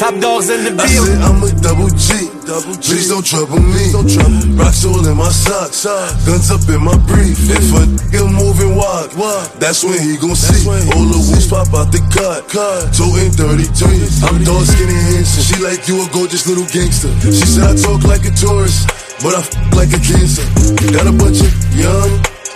top 0.00 0.16
dogs 0.24 0.48
in 0.48 0.64
the 0.64 0.72
I 0.80 0.88
said 0.88 1.20
I'm 1.20 1.44
a 1.44 1.52
double 1.60 1.92
G. 1.92 2.32
double 2.48 2.72
G. 2.80 2.96
Please 2.96 3.12
don't 3.12 3.20
trouble 3.20 3.60
me. 3.60 3.92
Don't 3.92 4.08
trouble. 4.08 4.40
Rocks 4.56 4.80
all 4.88 5.04
in 5.04 5.16
my 5.20 5.28
socks. 5.28 5.84
Guns 6.24 6.48
up 6.48 6.64
in 6.72 6.80
my 6.80 6.96
brief. 7.04 7.36
If 7.44 7.76
a 7.76 7.84
nigga 7.84 8.24
moving 8.24 8.72
wild, 8.72 9.12
that's 9.60 9.84
when 9.84 10.00
he 10.00 10.16
gon' 10.16 10.32
see. 10.32 10.64
All 10.64 11.12
the 11.12 11.20
wolves 11.20 11.44
pop 11.44 11.68
out 11.76 11.92
the 11.92 12.00
cut. 12.08 12.48
Toting 12.96 13.36
33. 13.36 14.00
I'm 14.24 14.40
dark 14.48 14.64
skinny 14.64 14.96
handsome. 15.12 15.44
She 15.44 15.60
like 15.60 15.84
you 15.84 16.00
a 16.00 16.08
gorgeous 16.08 16.48
little 16.48 16.64
gangster. 16.72 17.12
She 17.20 17.44
said 17.44 17.68
I 17.68 17.76
talk 17.76 18.00
like 18.08 18.24
a 18.24 18.32
tourist, 18.32 18.88
but 19.20 19.36
I 19.36 19.44
f 19.44 19.52
like 19.76 19.92
a 19.92 20.00
cancer. 20.00 20.48
Got 20.88 21.04
a 21.04 21.12
bunch 21.12 21.44
of 21.44 21.52
young 21.76 22.08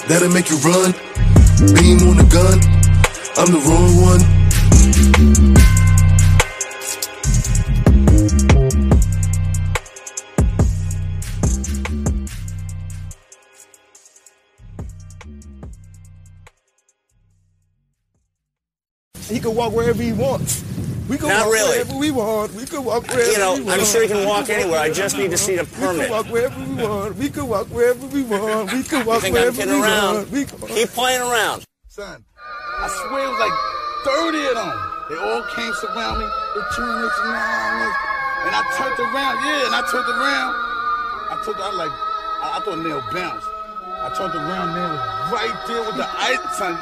that'll 0.08 0.32
make 0.32 0.48
you 0.48 0.56
run. 0.64 0.96
Beam 1.58 1.98
on 2.06 2.16
the 2.16 2.22
gun. 2.30 2.60
I'm 3.36 3.50
the 3.50 3.58
wrong 3.58 3.96
one. 4.00 4.20
He 19.28 19.40
can 19.40 19.54
walk 19.56 19.72
wherever 19.72 20.00
he 20.00 20.12
wants. 20.12 20.62
We 21.08 21.16
can 21.16 21.28
Not 21.28 21.46
walk 21.46 21.54
really. 21.54 21.70
wherever 21.78 21.96
we 21.96 22.10
want. 22.10 22.54
We 22.54 22.66
can 22.66 22.84
walk 22.84 23.06
wherever 23.08 23.32
You 23.32 23.38
know, 23.38 23.54
we 23.54 23.62
want. 23.62 23.80
I'm 23.80 23.86
sure 23.86 24.02
he 24.02 24.08
can 24.08 24.26
walk 24.28 24.50
anywhere. 24.50 24.78
I 24.80 24.90
just 24.92 25.16
need 25.16 25.30
to 25.30 25.38
see 25.38 25.56
the 25.56 25.64
permit. 25.64 26.10
We 26.10 26.10
permit. 26.10 26.10
can 26.10 26.10
walk 26.10 26.26
wherever 26.28 26.60
we 26.60 26.74
want. 26.84 27.16
We 27.16 27.28
can 27.30 27.46
walk 27.48 27.66
wherever 27.68 28.06
we 28.08 28.22
want. 28.24 28.72
We 28.72 28.82
can 28.82 29.06
walk 29.06 29.22
think 29.22 29.34
I'm 29.36 29.40
wherever 29.40 29.56
kidding 29.56 29.74
we 29.74 29.80
around? 29.80 30.14
want. 30.14 30.30
We 30.30 30.44
can 30.44 30.58
Keep 30.68 30.88
playing 30.90 31.22
around. 31.22 31.64
Son, 31.88 32.24
I 32.80 32.88
swear 33.08 33.24
it 33.24 33.30
was 33.32 33.40
like 33.40 33.56
30 34.04 34.46
of 34.48 34.54
them. 34.60 34.72
They 35.08 35.16
all 35.16 35.42
came 35.56 35.72
surround 35.80 36.20
me. 36.20 36.28
They 36.54 36.62
turned 36.76 37.00
this 37.02 37.16
around 37.24 37.72
this. 37.80 37.96
And 38.44 38.52
I 38.54 38.62
turned 38.76 39.00
around, 39.00 39.34
yeah, 39.48 39.66
and 39.66 39.74
I 39.74 39.82
turned 39.90 40.08
around. 40.12 40.52
I 41.32 41.40
took, 41.44 41.56
I 41.58 41.72
like, 41.72 41.90
I, 41.90 42.60
I 42.60 42.60
thought 42.64 42.78
Neil 42.84 43.00
bounced. 43.12 43.48
I 43.48 44.12
turned 44.16 44.34
around, 44.36 44.76
Neil 44.76 44.92
was 44.92 45.32
right 45.32 45.56
there 45.66 45.82
with 45.88 45.96
the 45.96 46.06
ice. 46.06 46.38
Son, 46.56 46.76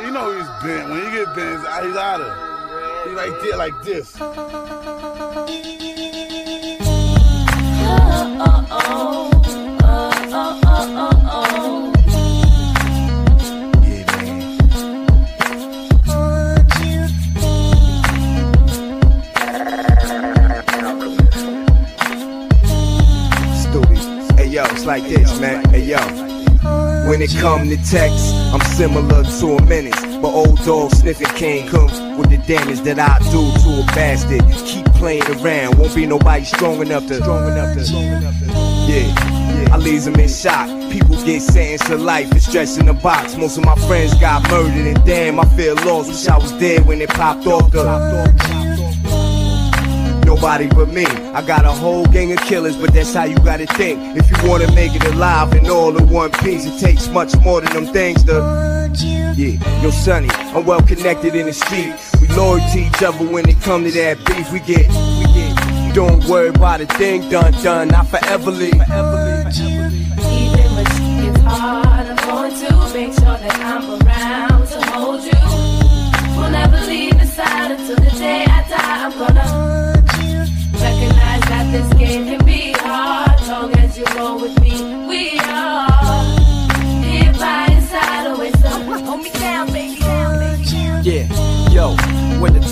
you 0.00 0.10
know 0.10 0.30
he's 0.32 0.46
bent. 0.62 0.88
When 0.90 1.02
he 1.04 1.10
get 1.10 1.34
bent, 1.34 1.58
he's 1.58 1.66
out- 1.66 1.84
he's 1.84 1.96
out 1.96 2.20
of 2.22 2.30
there 3.04 3.56
like 3.56 3.82
this. 3.82 4.16
Yo, 24.54 24.62
it's 24.66 24.84
like 24.84 25.02
this, 25.08 25.40
man. 25.40 25.64
Hey 25.70 25.82
yo. 25.82 25.98
When 27.08 27.20
it 27.20 27.30
come 27.40 27.68
to 27.68 27.76
text, 27.90 28.32
I'm 28.54 28.60
similar 28.60 29.24
to 29.24 29.56
a 29.56 29.62
menace. 29.66 30.03
But 30.20 30.32
old 30.32 30.58
dog 30.64 30.90
sniffing 30.92 31.26
can't 31.28 31.70
with 32.18 32.30
the 32.30 32.38
damage 32.46 32.80
that 32.80 32.98
I 32.98 33.18
do 33.30 33.42
to 33.62 33.82
a 33.82 33.86
bastard. 33.94 34.42
Keep 34.66 34.86
playing 34.94 35.22
around, 35.40 35.78
won't 35.78 35.94
be 35.94 36.06
nobody 36.06 36.44
strong 36.44 36.80
enough 36.80 37.06
to. 37.08 37.16
Strong 37.16 37.52
enough 37.52 37.74
to. 37.74 37.84
strong 37.84 38.02
Yeah, 38.02 38.88
yeah. 38.88 39.74
I 39.74 39.76
leave 39.76 40.04
them 40.04 40.14
in 40.16 40.28
shock. 40.28 40.68
People 40.90 41.16
get 41.24 41.42
sentenced 41.42 41.86
to 41.86 41.96
life 41.96 42.30
and 42.30 42.42
stretched 42.42 42.78
in 42.78 42.88
a 42.88 42.94
box. 42.94 43.36
Most 43.36 43.58
of 43.58 43.64
my 43.64 43.74
friends 43.86 44.14
got 44.14 44.42
murdered, 44.50 44.86
and 44.86 45.04
damn, 45.04 45.40
I 45.40 45.44
feel 45.56 45.74
lost. 45.76 46.08
Wish 46.08 46.28
I 46.28 46.38
was 46.38 46.52
dead 46.52 46.86
when 46.86 47.00
it 47.00 47.10
popped 47.10 47.46
off 47.46 47.70
the. 47.70 47.84
Nobody 50.24 50.66
but 50.68 50.88
me. 50.88 51.06
I 51.06 51.42
got 51.42 51.64
a 51.64 51.70
whole 51.70 52.06
gang 52.06 52.32
of 52.32 52.38
killers, 52.40 52.76
but 52.76 52.92
that's 52.92 53.14
how 53.14 53.24
you 53.24 53.36
gotta 53.36 53.66
think. 53.66 54.00
If 54.16 54.30
you 54.30 54.48
wanna 54.48 54.70
make 54.72 54.94
it 54.94 55.04
alive 55.04 55.52
and 55.52 55.68
all 55.68 55.96
in 55.96 56.08
one 56.08 56.30
piece, 56.30 56.64
it 56.66 56.78
takes 56.80 57.08
much 57.08 57.36
more 57.38 57.60
than 57.60 57.72
them 57.72 57.92
things 57.92 58.24
to. 58.24 58.73
Yeah, 58.96 59.82
yo, 59.82 59.90
Sonny, 59.90 60.28
I'm 60.30 60.64
well 60.64 60.80
connected 60.80 61.34
in 61.34 61.46
the 61.46 61.52
street. 61.52 61.94
We 62.20 62.28
loyal 62.36 62.60
to 62.70 62.78
each 62.78 63.02
other 63.02 63.26
when 63.26 63.48
it 63.48 63.60
come 63.60 63.82
to 63.84 63.90
that 63.90 64.24
beef. 64.24 64.52
We 64.52 64.60
get, 64.60 64.88
we 64.88 65.26
get. 65.34 65.94
Don't 65.94 66.24
worry 66.26 66.48
about 66.48 66.80
a 66.80 66.86
thing 66.86 67.28
done, 67.28 67.52
done. 67.62 67.88
Not 67.88 68.06
forever 68.08 68.50
leave. 68.50 68.74
Even 68.74 68.82
when 70.74 70.86
gets 71.24 71.40
hard, 71.40 72.06
I'm 72.06 72.16
going 72.16 72.54
to 72.54 72.94
make 72.94 73.12
sure 73.14 73.36
that 73.36 73.58
I'm 73.60 73.90
around 73.90 74.66
to 74.68 74.80
hold 74.92 75.24
you. 75.24 75.32
We'll 76.36 76.50
never 76.50 76.80
leave 76.86 77.18
the 77.18 77.26
side 77.26 77.72
until 77.72 77.96
the 77.96 78.10
day 78.10 78.44
I 78.46 78.68
die. 78.68 79.04
I'm 79.06 79.12
gonna 79.18 80.02
recognize 80.72 81.44
that 81.50 81.72
this 81.72 81.88
game 81.98 82.26
can 82.26 82.44
be 82.44 82.72
hard. 82.72 83.40
Long 83.48 83.72
as 83.76 83.98
you 83.98 84.04
roll 84.16 84.40
with 84.40 84.60
me, 84.60 84.63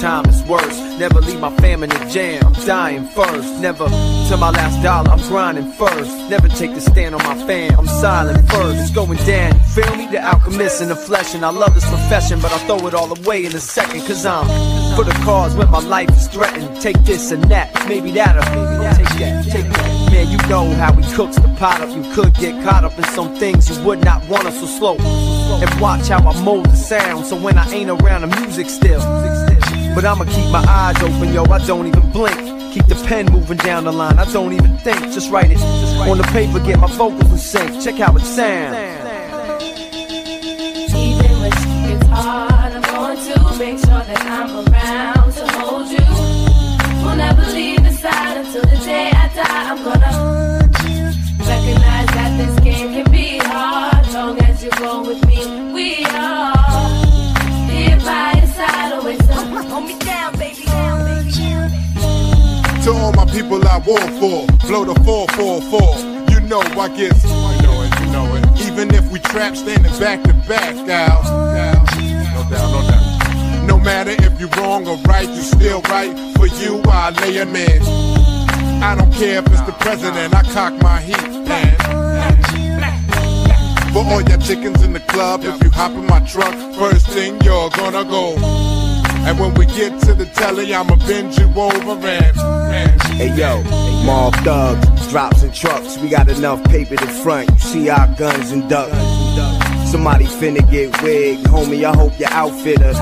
time 0.02 0.26
is 0.26 0.42
worse, 0.42 0.76
never 0.98 1.20
leave 1.20 1.38
my 1.38 1.54
fam 1.58 1.84
in 1.84 1.88
the 1.88 2.04
jam. 2.10 2.44
I'm 2.44 2.66
dying 2.66 3.06
first, 3.14 3.60
never 3.60 3.86
to 3.86 4.36
my 4.36 4.50
last 4.50 4.82
dollar. 4.82 5.08
I'm 5.08 5.20
grinding 5.28 5.70
first, 5.74 6.10
never 6.28 6.48
take 6.48 6.74
the 6.74 6.80
stand 6.80 7.14
on 7.14 7.22
my 7.22 7.36
fam. 7.46 7.78
I'm 7.78 7.86
silent 7.86 8.50
first, 8.50 8.80
it's 8.80 8.90
going 8.90 9.16
down. 9.18 9.60
Feel 9.60 9.94
me? 9.94 10.08
The 10.10 10.20
alchemist 10.20 10.82
in 10.82 10.88
the 10.88 10.96
flesh, 10.96 11.36
and 11.36 11.44
I 11.44 11.50
love 11.50 11.74
this 11.74 11.88
profession, 11.88 12.40
but 12.40 12.50
I'll 12.50 12.66
throw 12.66 12.88
it 12.88 12.94
all 12.94 13.16
away 13.16 13.46
in 13.46 13.54
a 13.54 13.60
second, 13.60 14.00
cause 14.00 14.26
I'm 14.26 14.44
for 14.96 15.04
the 15.04 15.16
cause 15.22 15.54
when 15.54 15.70
my 15.70 15.78
life 15.78 16.10
is 16.10 16.26
threatened. 16.26 16.80
Take 16.80 17.00
this 17.04 17.30
and 17.30 17.44
that, 17.44 17.72
maybe 17.88 18.10
that'll 18.10 18.42
take 18.96 19.14
that, 19.20 19.44
take 19.44 19.68
that. 19.70 20.10
Man, 20.10 20.28
you 20.32 20.38
know 20.48 20.68
how 20.82 20.92
he 20.94 21.14
cooks 21.14 21.36
the 21.36 21.48
pot 21.60 21.80
up. 21.80 21.90
You 21.94 22.02
could 22.12 22.34
get 22.34 22.60
caught 22.64 22.82
up 22.82 22.98
in 22.98 23.04
some 23.04 23.36
things 23.36 23.70
you 23.70 23.80
would 23.84 24.04
not 24.04 24.28
want 24.28 24.46
us 24.46 24.58
so 24.58 24.66
slow. 24.66 24.96
And 25.62 25.80
watch 25.80 26.08
how 26.08 26.28
I 26.28 26.42
mold 26.42 26.66
the 26.66 26.74
sound, 26.74 27.24
so 27.24 27.36
when 27.36 27.56
I 27.56 27.70
ain't 27.70 27.88
around, 27.88 28.22
the 28.22 28.40
music 28.40 28.68
still. 28.68 29.00
But 29.94 30.04
I'ma 30.06 30.24
keep 30.24 30.50
my 30.50 30.64
eyes 30.66 30.96
open, 31.02 31.32
yo. 31.32 31.44
I 31.44 31.58
don't 31.66 31.86
even 31.86 32.10
blink. 32.10 32.36
Keep 32.72 32.86
the 32.86 32.94
pen 33.06 33.26
moving 33.26 33.58
down 33.58 33.84
the 33.84 33.92
line. 33.92 34.18
I 34.18 34.24
don't 34.32 34.52
even 34.52 34.76
think. 34.78 34.98
Just 35.12 35.30
write 35.30 35.50
it 35.50 35.60
on 35.60 36.16
the 36.16 36.24
paper. 36.24 36.58
Get 36.60 36.78
my 36.78 36.86
vocals 36.88 37.30
in 37.30 37.38
sync. 37.38 37.82
Check 37.82 37.96
how 37.96 38.16
it 38.16 38.22
sounds. 38.22 38.76
Even 40.94 41.40
when 41.40 41.52
shit 41.52 42.00
gets 42.00 42.06
hard, 42.08 42.72
I'm 42.72 42.82
going 42.82 43.18
to 43.18 43.58
make 43.58 43.78
sure 43.78 44.02
that 44.10 44.22
I'm 44.22 44.66
around 44.66 45.32
to 45.34 45.46
hold 45.58 45.88
you. 45.90 47.04
We'll 47.04 47.16
never 47.16 47.42
leave 47.52 47.82
the 47.82 47.92
side 47.92 48.38
until 48.38 48.62
the 48.62 48.78
day 48.84 49.10
I 49.12 49.28
die. 49.34 49.70
I'm 49.70 49.84
gonna 49.84 50.21
people 63.32 63.66
I 63.66 63.78
war 63.78 63.98
for, 64.20 64.46
blow 64.68 64.84
the 64.84 64.94
444. 65.04 66.30
You 66.30 66.40
know 66.48 66.60
I 66.60 66.88
get, 66.88 67.16
you 67.24 67.30
know 67.62 67.82
it, 67.82 68.00
you 68.00 68.06
know 68.12 68.36
it. 68.36 68.60
Even 68.66 68.94
if 68.94 69.10
we 69.10 69.18
trap 69.20 69.56
standing 69.56 69.98
back 69.98 70.22
to 70.24 70.34
back, 70.46 70.74
gal. 70.86 71.22
No 71.24 72.48
doubt, 72.50 72.70
no 72.72 72.82
doubt. 72.88 73.66
No 73.66 73.78
matter 73.78 74.10
if 74.10 74.38
you're 74.38 74.50
wrong 74.50 74.86
or 74.86 74.98
right, 75.08 75.28
you 75.28 75.40
still 75.40 75.80
right. 75.82 76.12
For 76.36 76.46
you, 76.46 76.82
I 76.86 77.10
lay 77.22 77.38
a 77.38 77.46
man. 77.46 77.80
I 78.82 78.94
don't 78.94 79.12
care 79.14 79.38
if 79.38 79.46
it's 79.46 79.62
the 79.62 79.72
president, 79.80 80.34
I 80.34 80.42
cock 80.52 80.74
my 80.82 81.00
heat, 81.00 81.46
man. 81.48 81.76
For 83.92 84.04
all 84.04 84.22
your 84.22 84.38
chickens 84.38 84.82
in 84.82 84.92
the 84.92 85.00
club, 85.00 85.42
if 85.44 85.62
you 85.62 85.70
hop 85.70 85.92
in 85.92 86.06
my 86.06 86.20
truck, 86.20 86.54
first 86.76 87.08
thing 87.08 87.40
you're 87.42 87.70
gonna 87.70 88.04
go. 88.04 88.36
And 89.24 89.38
when 89.38 89.54
we 89.54 89.66
get 89.66 90.00
to 90.02 90.14
the 90.14 90.26
telly, 90.26 90.74
I'ma 90.74 90.96
bend 90.96 91.38
you 91.38 91.46
over 91.56 92.06
and. 92.06 92.51
Hey 93.22 93.38
yo, 93.38 93.62
mob 94.04 94.34
thugs, 94.42 95.08
drops 95.08 95.44
and 95.44 95.54
trucks. 95.54 95.96
We 95.96 96.08
got 96.08 96.28
enough 96.28 96.64
paper 96.64 96.96
to 96.96 97.06
front. 97.06 97.48
You 97.50 97.58
see 97.58 97.88
our 97.88 98.12
guns 98.16 98.50
and 98.50 98.68
ducks. 98.68 98.92
Somebody 99.92 100.24
finna 100.24 100.68
get 100.68 101.00
wigged, 101.04 101.44
homie. 101.44 101.84
I 101.84 101.94
hope 101.94 102.18
your 102.18 102.30
outfitter. 102.32 102.92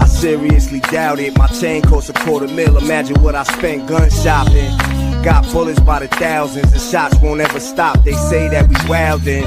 I 0.00 0.06
seriously 0.06 0.80
doubt 0.80 1.18
it. 1.18 1.36
My 1.36 1.46
chain 1.48 1.82
costs 1.82 2.08
a 2.08 2.14
quarter 2.14 2.48
mil. 2.48 2.78
Imagine 2.78 3.22
what 3.22 3.34
I 3.34 3.42
spent 3.42 3.86
gun 3.86 4.08
shopping. 4.08 4.74
Got 5.22 5.44
bullets 5.52 5.78
by 5.80 5.98
the 5.98 6.08
thousands, 6.08 6.72
The 6.72 6.78
shots 6.78 7.20
won't 7.20 7.42
ever 7.42 7.60
stop. 7.60 8.02
They 8.02 8.14
say 8.14 8.48
that 8.48 8.66
we 8.66 8.76
wildin', 8.88 9.44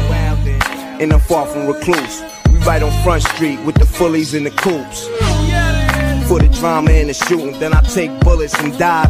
and 1.02 1.12
I'm 1.12 1.20
far 1.22 1.48
from 1.48 1.66
recluse. 1.66 2.22
We 2.52 2.60
right 2.60 2.84
on 2.84 2.92
Front 3.04 3.24
Street 3.24 3.60
with 3.62 3.78
the 3.78 3.86
fullies 3.86 4.38
and 4.38 4.46
the 4.46 4.52
coops. 4.52 5.10
For 6.38 6.44
the 6.44 6.50
drama 6.50 6.92
and 6.92 7.10
the 7.10 7.16
shooting, 7.16 7.58
then 7.60 7.74
I 7.74 7.82
take 7.82 8.12
bullets 8.20 8.54
and 8.60 8.78
die 8.78 9.08